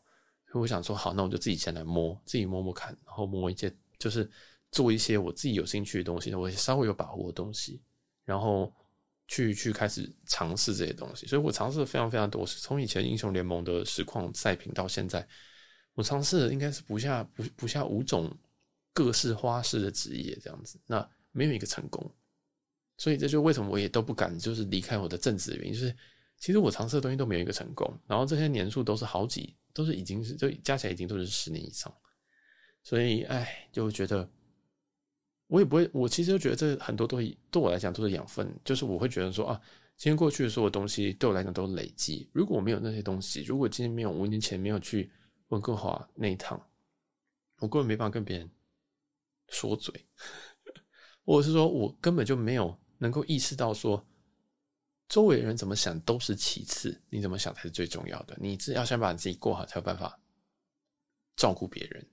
[0.47, 4.29] 所以我想说，好，那我就自己先来摸，自己摸摸看，然后摸一些，就是
[4.73, 7.81] 做一些我自己有兴趣的东西，我稍微有把握的东西，
[8.25, 8.73] 然后
[9.29, 11.27] 去去开始尝试这些东西。
[11.27, 15.27] 所以我尝试了非常非常多，从以前英雄联盟的实况赛品到现在。
[15.95, 18.35] 我尝试应该是不下不不下五种
[18.95, 22.11] 各式花式的职业这样子，那没有一个成功，
[23.01, 25.97] 所以这就为什么我也都不敢就是离开我的正职的原因，就是
[26.37, 31.91] 其实我尝试的东西都没有一个成功，然后这些年数都是好几，都是已经是就加起来已经都是十年以上，
[32.83, 34.31] 所以哎，就觉得
[35.47, 39.61] 我也不会，我其实就觉得这很多东西对我来讲都是养分，就是我会觉得说啊，
[39.97, 45.11] 今天过去的所有东西对我来讲都是累积，如果我没有那些东西，如果今天没有五年前没有去。
[45.51, 46.65] 温哥华那一趟，
[47.59, 48.49] 我根本没办法跟别人
[49.49, 49.93] 说嘴，
[51.27, 54.07] 或者是说我根本就没有能够意识到说，
[55.09, 58.37] 周围人怎么想都是其次，你怎么想才是最重要的。
[58.41, 60.17] 你只要先把你自己过好，才有办法
[61.35, 62.07] 照顾别人。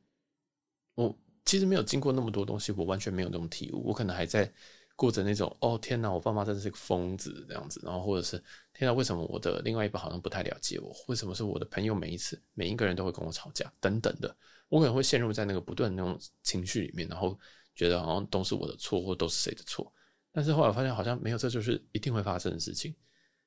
[0.96, 1.16] 我
[1.46, 4.52] 其实没有经过那么多东西，我完全没有那种体悟，我可能还在。
[5.00, 8.36] 过着那种哦天哪，我爸妈真的是个疯子这样子，然后或者是
[8.74, 10.92] 天哪，为什么我的另外一半好像不太了解我？
[11.08, 14.36] 为什么是我的朋友每一次每一个人都会跟我吵架等等的？
[14.70, 17.40] 我可能会陷入在那个不断那种情绪里面，然后
[17.76, 19.94] 觉得好像都是我的错，或都是谁的错。
[20.38, 22.96] 但是后来发现好像没有，这就是一定会发生的事情。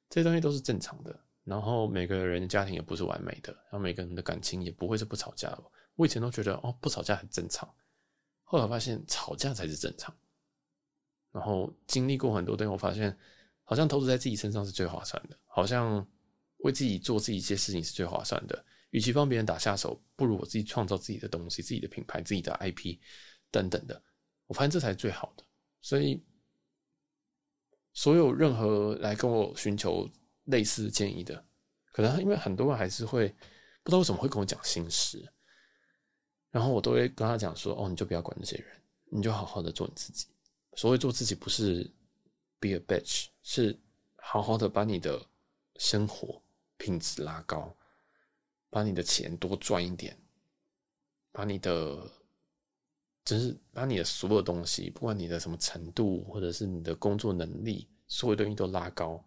[0.09, 1.17] 这些东西都是正常的。
[1.45, 5.57] 然后每个人的家庭也不是完美的，然后每个人的感情也不会是不吵架。
[5.95, 7.73] 我以前都觉得哦，不吵架很正常，
[8.43, 10.13] 后来发现吵架才是正常。
[11.31, 13.17] 然后经历过很多东西，我发现
[13.63, 16.05] 好像投资在自己身上是最划算的，好像
[16.65, 18.65] 为自己做自己一些事情是最划算的。
[18.91, 22.99] 与其帮别人打下手，不如我自己创造自己的东西、自己的品牌、自己的 IP
[23.53, 24.03] 等等的。
[24.49, 25.45] 我发现这才是最好的。
[25.81, 26.23] 所以，
[27.93, 30.09] 所有任何来跟我寻求
[30.45, 31.45] 类似建议的，
[31.93, 33.29] 可能因为很多人还是会
[33.83, 35.31] 不知道为什么会跟我讲心事，
[36.51, 40.29] 然后我都会跟他讲说：“哦，你就不要管那些人，你就好好的做你自己。”
[40.77, 41.83] 所谓做自己，不是
[42.59, 43.79] be a bitch，是
[44.17, 45.21] 好好的把你的
[45.77, 46.41] 生活
[46.77, 47.77] 品质拉高，
[48.71, 50.17] 把你的钱多赚一点，
[51.33, 52.09] 把你的，
[53.31, 59.25] 就是把你的所有东西，不管你的什么程度，或者是你的工作能力，所有东西都拉高。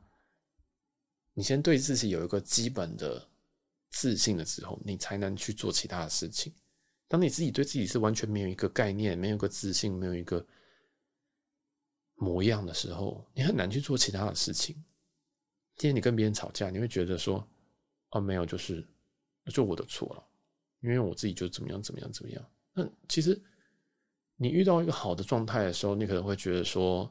[1.33, 3.25] 你先对自己有一个基本的
[3.91, 6.53] 自信的时候，你才能去做其他的事情。
[7.07, 10.45] 当你自己对自己是完全没有一个概念，没有一个自信，没有一个。
[12.15, 14.75] 模样的时候，你很难去做其他的事情。
[15.75, 17.45] 今天你跟别人吵架，你会觉得说
[18.11, 18.85] ：“哦，没有，就是
[19.47, 20.23] 就我的错了，
[20.81, 23.41] 因为我自己就怎么样怎么样怎么样。”那其实
[24.43, 27.09] 你遇到一个好的状态的时候，你可能会觉得说：“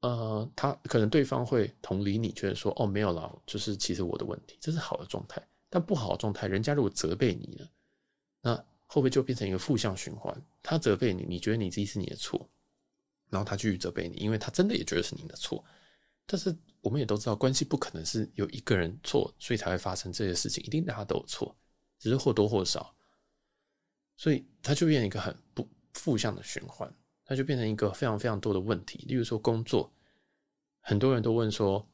[0.00, 7.68] 呃，他可能对方会同理你，觉得说：‘哦，没有了，就是其实我的问题，这是好的状态。’但不好的状态，人家如果责备你了，
[8.42, 8.54] 那
[8.86, 10.36] 会不会就变成一个负向循环？
[10.62, 12.46] 他责备你，你觉得你自己是你的错。”
[13.30, 15.64] 然后他继续责备你，因为他真的也觉得是你的错。
[16.26, 21.56] 但是我们也都知道，关系不可能是有一个人错，所以才会发生这些事情，一定大家都有错，
[21.98, 22.94] 只是或多或少。
[24.16, 26.92] 所以他就变成一个很不负向的循环，
[27.24, 29.04] 他就变成一个非常非常多的问题。
[29.08, 29.90] 例如说工作，
[30.80, 31.84] 很多人都问说：“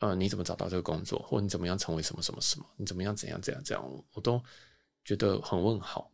[0.00, 1.18] 呃，你怎么找到这个工作？
[1.20, 2.64] 或你怎么样成为什么什么什么？
[2.76, 3.84] 你怎么样怎样怎样怎样？”
[4.14, 4.40] 我都
[5.04, 6.10] 觉得很问号，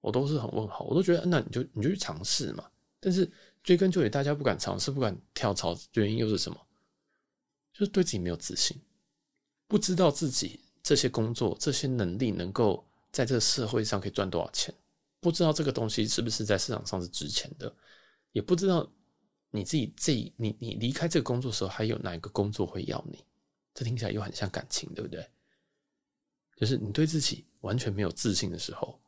[0.00, 2.70] 我都是很问号，我都觉得那你就你就去尝试嘛。
[3.00, 3.30] 但是
[3.62, 6.60] 追根究底，大家不敢尝试，不敢跳槽，原因又是什么？
[7.72, 8.80] 就是对自己没有自信，
[9.68, 14.74] 不知道自己这些工作、这些能力能够在这个社会上可以赚多少钱，
[15.20, 17.74] 不知道这个东西是不是在市场上是值钱的，
[18.32, 18.90] 也不知道
[19.50, 23.24] 你自己这你你离开这个工作的时候，还有哪一个工作会要你？
[23.74, 25.28] 这听起来又很像感情，对不对？
[26.56, 28.98] 就是你对自己完全没有自信的时候，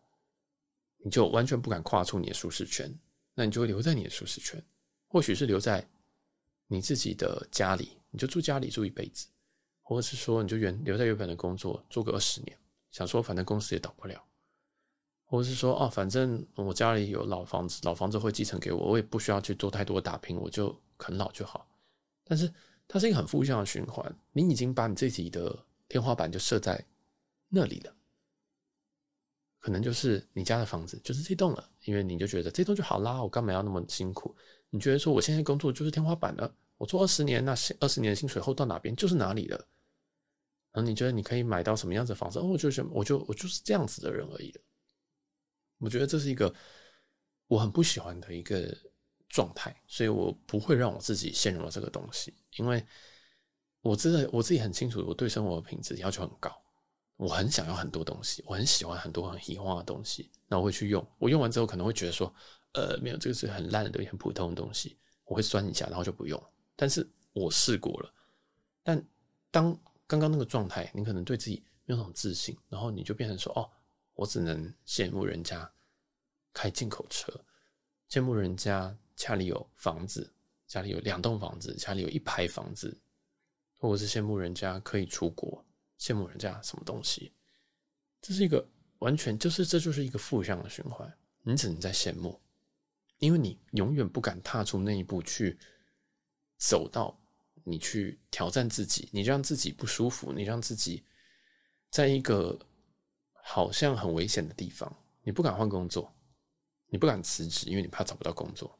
[0.98, 2.94] 你就完全不敢跨出你的舒适圈。
[3.34, 4.60] 那你就会留在你的舒适圈，
[5.06, 5.88] 或许是留在
[6.66, 9.28] 你自己的家里，你就住家里住一辈子，
[9.80, 12.58] 或者是说你就原留在原本的工作做个二十年，
[12.90, 14.22] 想说反正公司也倒不了，
[15.30, 21.68] 或是说哦，反正我家里有老房子，老房子会继承给我，我也不需要去做太多打拼，我就啃老就好。
[22.24, 22.50] 但是
[22.88, 25.54] 它是一个很负向的循环，你已经把你自己的
[25.86, 26.82] 天花板就设在
[27.50, 27.94] 那里了，
[29.58, 34.34] 可能就是你家的房子就是这栋了，因为你就觉得这栋就好啦，我干嘛要那么辛苦？
[34.70, 39.56] 你觉得说我现在工作就是天花板了，我做二十年，那二十年薪水后到哪边就是哪里了。
[40.72, 42.38] 然后你觉得你可以买到什么样子的房子？
[42.38, 44.60] 哦，我就是我就我就是这样子的人而已了。
[45.78, 46.54] 我觉得这是一个
[47.46, 48.76] 我很不喜欢的一个
[49.28, 52.84] 状态，所以我不会让我自己陷入了这个东西，因为
[53.80, 56.50] 我知道我自己很清楚，我对生活的品质要求很高，
[57.16, 62.32] 我很想要很多东西，我很喜欢很多很喜欢的东西，那我会去用，我用完之后可能会觉得说。
[62.74, 66.40] 呃，没有，这个是很烂的东西，很普通的东西，我会酸一下，然后就不用。
[66.76, 68.14] 但是我试过了。
[68.82, 69.02] 但
[69.50, 69.76] 当
[70.06, 73.68] 刚刚那个状态，你可能对自己没有那种自信，然后你就变成说：“哦，
[74.18, 75.72] 我只能羡慕人家
[76.52, 77.32] 开进口车，
[78.10, 80.28] 羡慕人家家里有房子，
[80.66, 82.98] 家里有两栋房子，家里有一排房子，
[83.76, 85.64] 或者是羡慕人家可以出国，
[86.00, 87.32] 羡慕人家什么东西。”
[88.20, 92.40] 这是一个完全就是这就是一个负向的循环，你只能在羡慕。
[93.18, 95.56] 因为你永远不敢踏出那一步去
[96.56, 97.16] 走到
[97.62, 101.04] 你去挑战自己，你让自己不舒服，你让自己
[101.88, 102.58] 在一个
[103.50, 106.12] 好像很危险的地方，你不敢换工作，
[106.88, 108.78] 你不敢辞职，因为你怕找不到工作，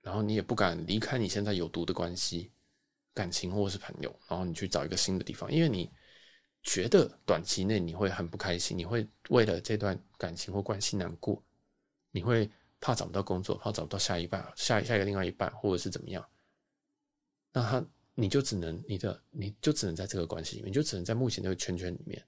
[0.00, 2.52] 然后你也不敢离开你现在有毒的关系、
[3.12, 5.90] 感情或是朋友，然后你去找一个新的地方，因为你
[6.62, 11.42] 觉得短期内你会很不开心，你会为了这段感情或关系难过，
[12.10, 12.50] 你会。
[12.82, 16.26] 怕找不到工作，怕找不到下一半，下下一个另外一半，或者是怎么样？
[17.52, 22.26] 那他你就只能你的你就只能在这个关系里面，你就只能在目前这个圈圈里面。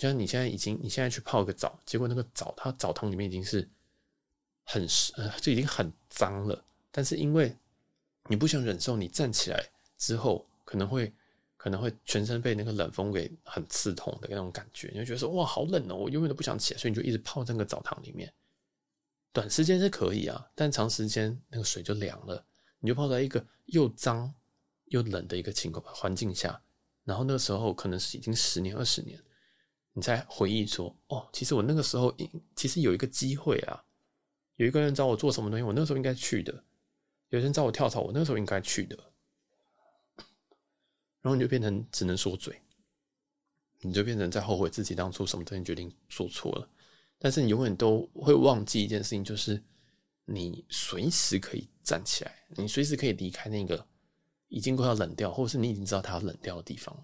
[0.00, 3.68] 就像你现在已经你现在去泡个澡，结果那个澡它澡堂里面已经是
[4.64, 6.64] 很，呃，就已经很脏了。
[6.90, 7.54] 但是因为
[8.24, 9.62] 你不想忍受，你站起来
[9.98, 11.12] 之后可能会
[11.58, 18.32] 可能会全身被那个冷风给很刺痛的那种感觉，你就觉得说哇好冷哦，我永远都不想起来，所以你就一直泡在那个澡堂里面。
[19.34, 22.42] 短时间是可以啊，但长时间那个水就凉了，
[22.78, 24.32] 你就泡在一个又脏
[24.86, 26.58] 又冷的一个情况环境下，
[27.04, 29.22] 然后那个时候可能是已经十年二十年，
[29.92, 32.16] 你才回忆说，哦，其实我那个时候
[32.54, 33.84] 其实有一个机会啊，
[34.56, 36.64] 有一个人找我做什么东西，我那时候应该去的，
[37.30, 38.96] 有人找我跳槽，我那时候应该去的，
[41.20, 42.60] 然后你就变成只能说嘴，
[43.80, 46.68] 你就变成在后悔自己当初什么东西决定说错了。
[47.18, 49.62] 但是你永远都会忘记一件事情，就是
[50.24, 53.86] 你随时可以站起来，你随时可以离开那个
[54.48, 56.96] 已经快要冷掉，或者是你已经知道它要冷掉的地方，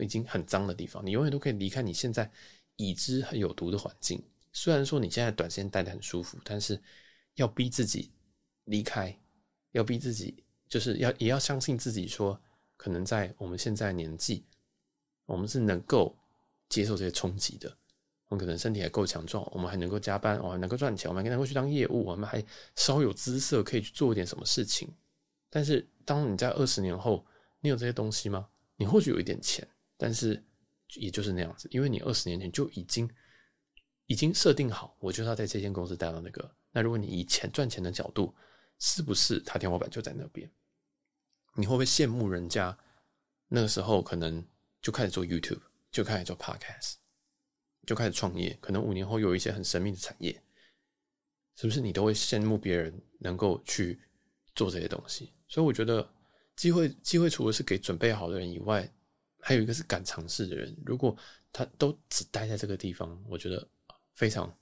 [0.00, 2.30] 已经很脏的地方，你永远都可以离开你现在
[2.76, 4.22] 已知很有毒的环境。
[4.52, 6.80] 虽然说你现在短时间待得很舒服，但是
[7.34, 8.10] 要逼自己
[8.64, 9.16] 离开，
[9.72, 12.40] 要逼自己，就是要也要相信自己，说
[12.76, 14.44] 可能在我们现在年纪，
[15.26, 16.16] 我们是能够
[16.68, 17.76] 接受这些冲击的。
[18.28, 22.44] 我们可能身体还够强壮，我们还能够加班，我们还能够赚钱，我们还能够去当业务，我们还
[22.74, 24.92] 稍有姿色，可以去做一点什么事情。
[25.48, 27.24] 但是，当你在二十年后，
[27.60, 28.48] 你有这些东西吗？
[28.76, 29.66] 你或许有一点钱，
[29.96, 30.42] 但是
[30.94, 33.08] 也就是那样子，因为你二十年前就已经
[34.06, 36.56] 已经设定好，我就是要在这间公司待到那个。
[36.70, 38.34] 那如果你以钱赚钱的角度，
[38.78, 40.50] 是不是他天花板就在那边？
[41.54, 42.76] 你会不会羡慕人家
[43.48, 44.46] 那个时候可能
[44.82, 46.96] 就开始做 YouTube，就开始做 Podcast？
[47.86, 50.42] 就开始创业，可能五年后有一些很神秘的产业，
[51.56, 53.98] 是不是你都会羡慕别人能够去
[54.54, 55.32] 做这些东西？
[55.48, 56.06] 所以我觉得
[56.56, 58.92] 机会，机会除了是给准备好的人以外，
[59.46, 60.76] 还有一个是敢尝试的人。
[60.84, 61.16] 如果
[61.52, 63.64] 他都只待在这个地方，我觉得
[64.14, 64.52] 非常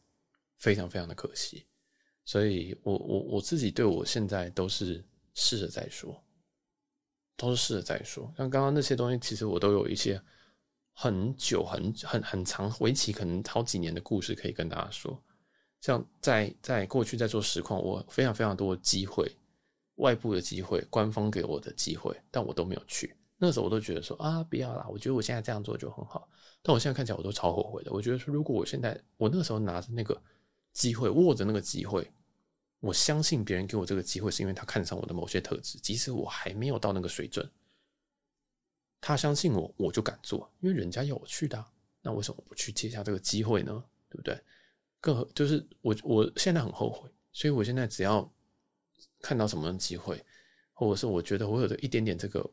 [0.59, 1.65] 非常非常的可惜。
[2.27, 6.23] 所以我我我自己对我现在都是试着再说，
[7.35, 8.31] 都是试着再说。
[8.37, 10.23] 像刚刚那些东西，其实我都有一些。
[10.97, 15.21] 很久很很很长，为期可能好几年的故事可以跟大家说。
[15.81, 19.29] 像在在过去在做实况，我非常非常多的机会，
[19.97, 23.13] 外部的机会，官方给我的机会，但我都没有去。
[23.45, 26.29] 那时候我都觉得说啊，不要啦，我觉得我现在这样做就很好。
[26.63, 27.93] 但我现在看起来我都超后悔的。
[27.93, 30.19] 我觉得说，如果我现在我那时候拿着那个
[30.73, 32.11] 机会，握着那个机会，
[32.81, 37.49] 我相信别人给我这个机会是因为他看上我的某些特质，即使我还没有到那个水准。
[39.01, 41.63] 他相信我，我就敢做，因为人家要我去的，
[42.01, 43.85] 那为什么不去接下这个机会呢？
[44.09, 44.41] 对不对？
[45.01, 48.33] 更就是我，我现在很后悔，所以我现在只要
[49.21, 50.25] 看到什么机会，
[50.73, 52.51] 或者是我觉得我有的一点点这个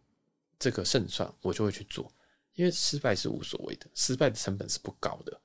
[0.61, 2.13] 这个胜算，我就会去做。
[2.53, 5.41] 因为失败是无所谓的，失败的成本是不高的，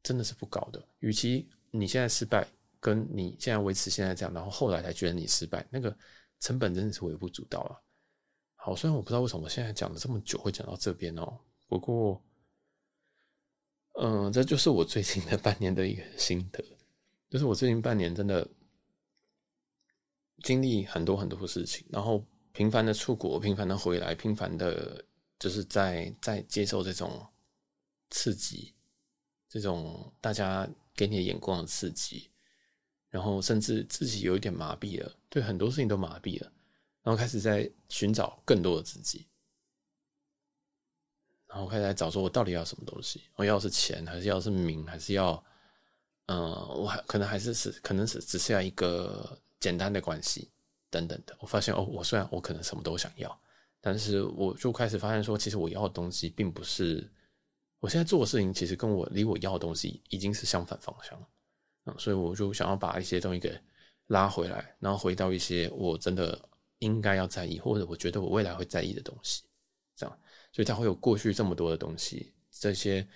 [0.00, 0.80] 真的是不高的。
[1.00, 2.46] 与其你现在失败，
[2.78, 5.96] 跟你现在维持现在这样，然后后来才觉得你失败，那个
[6.38, 7.74] 成本真的是微不足道啊。
[8.54, 12.22] 好，虽然我不知道为什么我现在讲了这么久会讲到这边哦，不过，
[13.94, 16.62] 嗯，这就是我最近的半年的一个心得，
[17.28, 18.46] 就是我最近半年真的
[20.44, 22.24] 经历很多很多事情，然后
[22.60, 25.02] 频繁的出国，频繁的回来，频繁的，
[25.38, 27.26] 就是在在接受这种
[28.10, 28.74] 刺激，
[29.48, 32.28] 这种大家给你的眼光的刺激，
[33.08, 36.52] 然后甚至自己有一点麻痹了，对很多事情都麻痹了。
[37.02, 39.26] 然后开始在寻找更多的自己，
[41.46, 43.22] 然后开始在找说，我到底要什么东西？
[43.36, 45.32] 我要是钱，还是要是名，还是要，
[46.26, 50.50] 嗯、呃，我还可能还是是，可能是只是要一个简单的关系
[50.90, 51.36] 等等的。
[51.40, 53.40] 我发现哦，我虽然我可能什么都想要，
[53.80, 57.10] 但是我就开始发现说，其实我要的东西并不是
[57.78, 61.18] 我现在做的事情，其实跟我离我要的东西已经是相反方向。
[61.86, 63.58] 嗯，所以我就想要把一些东西给
[64.08, 66.38] 拉回来，然后回到一些我真的。
[66.80, 69.42] 应该要在意，或者我觉得我未来会在意的东西，
[69.94, 70.18] 这样，
[70.50, 73.06] 所以它会有过去这么多的东西，这些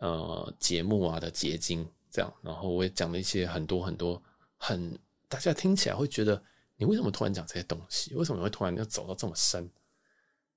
[0.00, 4.22] 呃节目啊的结晶，这样，然后我也讲了一些很多很多
[4.58, 4.98] 很
[5.30, 6.44] 大家听起来会觉得
[6.76, 8.14] 你为什么突然讲这些东西？
[8.14, 9.68] 为什么你会突然要走到这么深？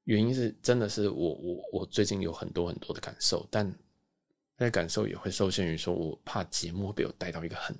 [0.03, 3.67] 原因是真的是我我我最近有很多很多的感受，但
[4.57, 7.77] 那些感受也会受限于说，我怕节目被我带到一个很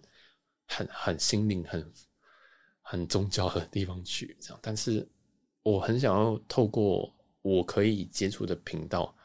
[0.68, 1.92] 很很心灵很。
[2.92, 5.08] 很宗教的地方去，这样，但是
[5.62, 9.16] 我很想要透过我可以接触的频道，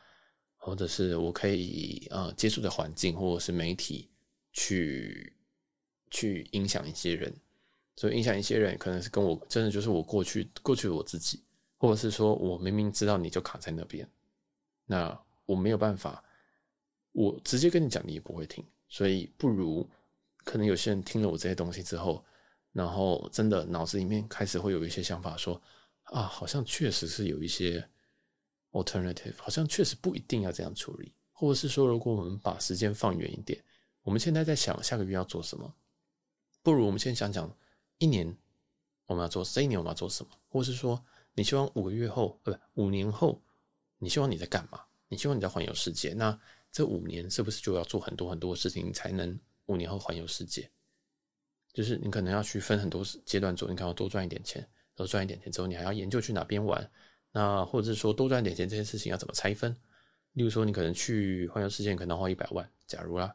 [0.58, 4.10] 或者是我可以呃接触的环境，或者是媒体，
[4.52, 5.34] 去
[6.10, 7.34] 去影响一些人。
[7.96, 11.42] 所以影响一些人，可能是跟我真的就是我过去过去的我自己，
[11.78, 14.08] 或者是说我明明知道你就卡在那边，
[14.86, 16.22] 那我没有办法，
[17.12, 18.64] 我直接跟你讲，你也不会听。
[18.88, 19.88] 所以不如
[20.44, 22.24] 可能有些人听了我这些东西之后。
[22.74, 25.62] 然后，真的脑子里面开始会有一些想法，说
[26.06, 27.88] 啊，好像确实是有一些
[28.72, 33.62] alternative，好像确实不一定要这样处理，或者是说，如果我们把时间放远一点，
[34.02, 35.72] 我们现在在想下个月要做什么，
[36.64, 37.48] 不如我们先想想
[38.04, 38.36] 一年
[39.06, 41.02] 我们要做，这一年我们要做什么，或者是说，
[41.32, 43.42] 你希望五个月后，呃，不，五年后，
[43.98, 44.80] 你希望你在干嘛？
[45.08, 46.12] 你希望你在环游世界？
[46.12, 46.38] 那
[46.70, 50.70] 这五年是不是就要做很多很多事情，才能五年后环游世界？
[51.72, 56.90] 就是你可能要去分很多阶段做，你可能要多赚一点钱，多赚一点钱之后，你还要研究去哪边玩，
[57.32, 59.74] 那或者是说多赚点钱这件事情要怎么拆分？
[60.34, 63.34] 例如说，你可能去环游世界可能花一百万，假如啦，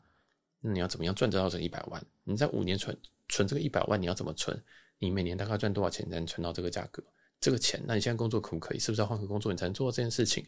[0.61, 2.03] 那你要怎么样赚得到这一百万？
[2.23, 2.97] 你在五年存
[3.27, 4.61] 存这个一百万，你要怎么存？
[4.97, 7.03] 你每年大概赚多少钱才能存到这个价格？
[7.39, 8.79] 这个钱，那你现在工作可不可以？
[8.79, 10.45] 是不是要换个工作你才能做到这件事情？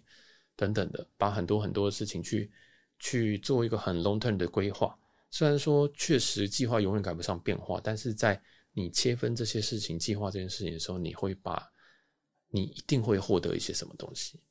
[0.57, 2.51] 等等的，把很多很多的事情去
[2.99, 4.97] 去做一个很 long term 的规划。
[5.29, 8.41] 虽然说确实计划永远赶不上变化，但是在
[8.73, 11.71] 你切分这些事情、计划这件事情的时候，你会把，
[12.49, 14.41] 你一定会获得一些什么东西。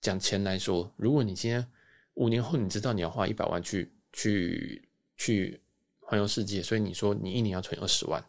[0.00, 1.70] 讲钱来说，如果你今天
[2.14, 4.88] 五年后你知道你要花一百万去去
[5.20, 5.60] 去
[6.00, 8.24] 环游世界，所以你说你一年要存二十万，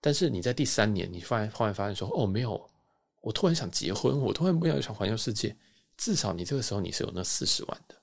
[0.00, 2.70] 但是你在第三年你发忽然发现说哦没有，
[3.22, 5.56] 我突然想结婚，我突然不要想环游世界，
[5.96, 7.96] 至少你这个时候你是有那四十万的。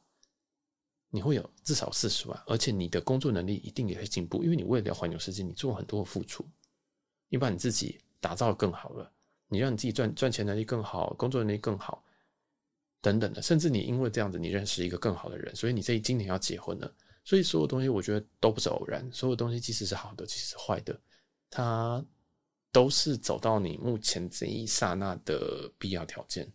[1.16, 6.44] 你会有至少四十万，而且你的工作能力一定也会进步，因为你为了环游世界，你做很多的付出，
[7.30, 9.10] 你把你自己打造得更好了，
[9.48, 12.04] 你让你自己赚赚钱能力更好，工作能力更好，
[13.00, 16.92] 等等的，甚至你因为这样子，你认识一个更好的人，所以你这今年要结婚了，
[17.24, 21.00] 所以所有东西我觉得都不是偶然，所有东西即使是好的，即使是坏的，
[21.50, 22.06] 它
[22.72, 26.52] 都是走到你目前这一刹那的必要条件，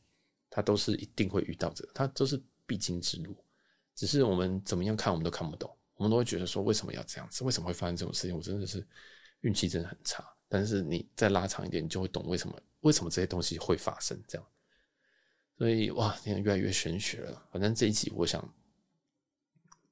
[0.51, 3.35] 它都是一定会遇到的，它都是必经之路。
[3.95, 7.43] 只是我们怎么样看，我们都看不懂，我们都会觉得说，为什么要这样子？
[7.45, 8.37] 为什么会发生这种事情？
[8.37, 8.87] 我真的是
[9.41, 10.25] 运气真的很差。
[10.49, 14.47] 但是你再拉长一点，你就会懂为什么为什么这些东西会发生这样。
[15.57, 17.49] 所以哇，现在越来越玄学了。
[17.51, 18.43] 反正这一集，我想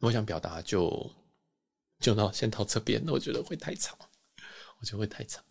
[0.01, 1.11] 我想表达就
[2.01, 3.99] 就到先到这边，那我觉得会太长，
[4.81, 5.43] 我觉得会太长。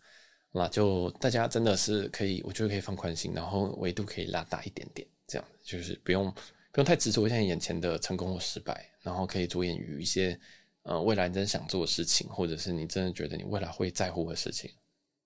[0.52, 6.34] 那，就大家真的是可以，我觉得可以放宽心，然后维度可以拉大一点点，这样就是不用。
[6.72, 10.38] 不用太执着现在眼前的成功或失败，然后可以着眼于一些
[10.82, 14.70] 呃未来你真想做的事情，或者是你真的觉得你未来会在乎的事情。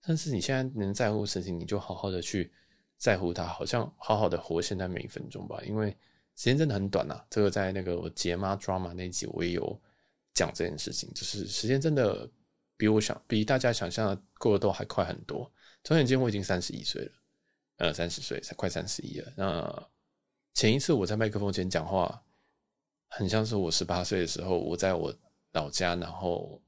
[0.01, 2.53] 但是你现在能在乎的事情，你就好好的去
[2.99, 5.61] 在乎它，好像好好的活现在每一分钟吧。
[5.67, 5.97] 因为
[6.41, 9.79] 时间真的很短呐、这个在那个我姐妈 drama 那集我也有
[10.33, 12.27] 讲这件事情，就是时间真的
[12.79, 15.53] 比我想比大家想象的过得都还快很多。
[15.85, 17.13] 转眼间我已经三十一岁了，
[17.77, 19.31] 呃，三十岁才快三十一了。
[19.37, 19.89] 那
[20.55, 22.25] 前一次我在麦克风前讲话，
[23.09, 25.15] 很像是我十八岁的时候，我在我
[25.53, 26.59] 老家，然后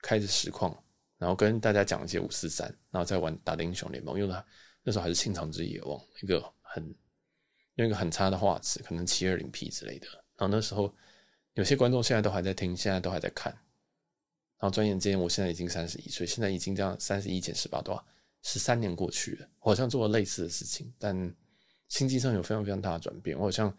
[0.00, 0.74] 开着实况，
[1.18, 4.46] 然后跟大家讲一些五四三，然后再玩打的英雄联盟，用的
[4.82, 6.94] 那时候还是《庆长之野望》，一个很
[7.80, 10.06] 用一个很差的画质，可能七二零 P 之类的。
[10.36, 10.94] 然后那时候
[11.54, 13.52] 有些观众现在都还在听，现在都还在看。
[14.58, 18.02] 然后转眼间，我现在已经三十一岁，现在已经这样三十一减十八多？
[18.42, 21.14] 十三年过去了，我好像做了类似的事情，但
[21.88, 23.36] 心境上有非常非常大的转变。
[23.36, 23.74] 我好像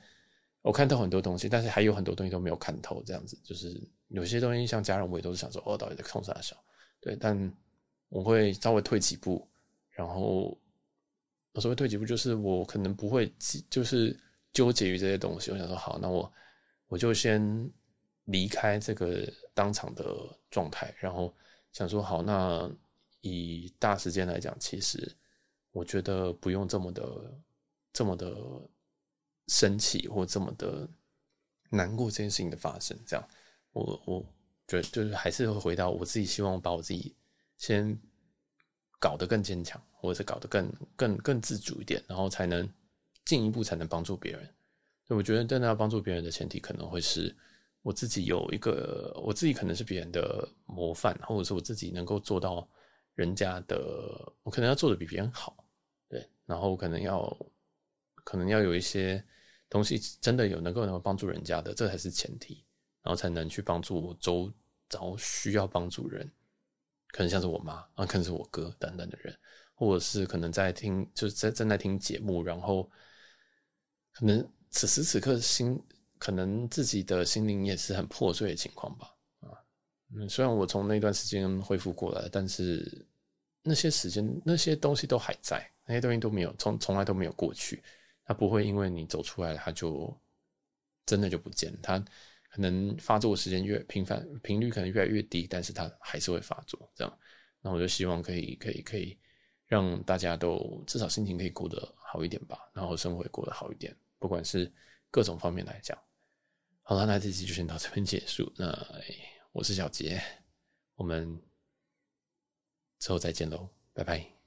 [0.62, 3.02] 我看到很多东西，但是还有很多东西都没有看透。
[3.04, 6.56] 这样子，就是有些东西像家人，我也都是想说，哦，到底在冲啥小？
[7.00, 7.52] 对，但
[8.10, 9.48] 我会稍微退几步，
[9.90, 10.56] 然后
[11.54, 13.32] 我说会退几步，就是我可能不会
[13.70, 14.18] 就是
[14.54, 15.52] 纠结于这些东西。
[15.52, 16.32] 我想说，好，那我
[16.88, 17.72] 我就先
[18.26, 20.06] 离开这个当场的
[20.50, 21.34] 状态，然后
[21.72, 22.72] 想说，好，那。
[23.24, 25.16] 以大时间来讲，其实
[25.74, 27.04] 我觉得不用这么的、
[27.94, 28.36] 这么的
[29.48, 30.90] 生气或这么的
[31.70, 32.98] 难过这件事情的发生。
[33.06, 33.30] 这样，
[33.74, 34.26] 我我
[34.68, 37.16] 觉得就是还是会回到我自己，希望把我自己
[37.60, 37.96] 先
[39.02, 42.66] 搞得更坚强，或者是搞得更更更自主一点，然后才能
[43.26, 44.42] 进一步才能帮助别人。
[45.04, 47.36] 所以我觉得，真的要帮助别人的前提，可能会是
[47.82, 52.66] 我自己有一个，我自己可能是别人的模范，或者是我自己能够做到。
[53.16, 53.78] 人家的，
[54.42, 55.66] 我可能要做的比别人好，
[56.08, 57.38] 对，然后可能要，
[58.24, 59.24] 可能要有一些
[59.70, 62.64] 东西真的有能够能够帮助人家的，这才是前提，
[63.04, 64.52] 然后才能去帮助我周
[64.88, 66.32] 遭需要帮助人，
[67.12, 69.38] 可能像是我妈啊，可能是我哥等等的人，
[69.76, 72.90] 或者是可能在听，就是在正在听节目，然后
[74.14, 75.82] 可能此时此刻心，
[76.18, 79.54] 可能自己的心灵也是很破碎的情况吧，啊，
[80.16, 83.08] 嗯，虽然我从那段时间恢复过来，但是。
[83.64, 87.80] 那些时间，那些东西都还在，那些东西都没有从从来都没有过去。
[88.26, 90.12] 它不会因为你走出来，它就
[91.06, 91.72] 真的就不见。
[91.80, 92.04] 它
[92.52, 96.92] 可能发作的时间越频繁，频率可能越来越低，但是它还是会发作。
[96.94, 97.20] 这样，
[97.62, 99.18] 那我就希望可以可以可以
[99.66, 104.72] 让大家都至少心情可以过得好一点吧，然后生活也过得好一点，不管是
[105.10, 105.98] 各种方面来讲。
[106.84, 108.52] 好了，那这期就先到这边结束。
[108.58, 108.72] 那
[109.52, 110.22] 我是小杰，
[110.96, 111.42] 我们。
[113.00, 114.41] 之后再见喽，拜拜。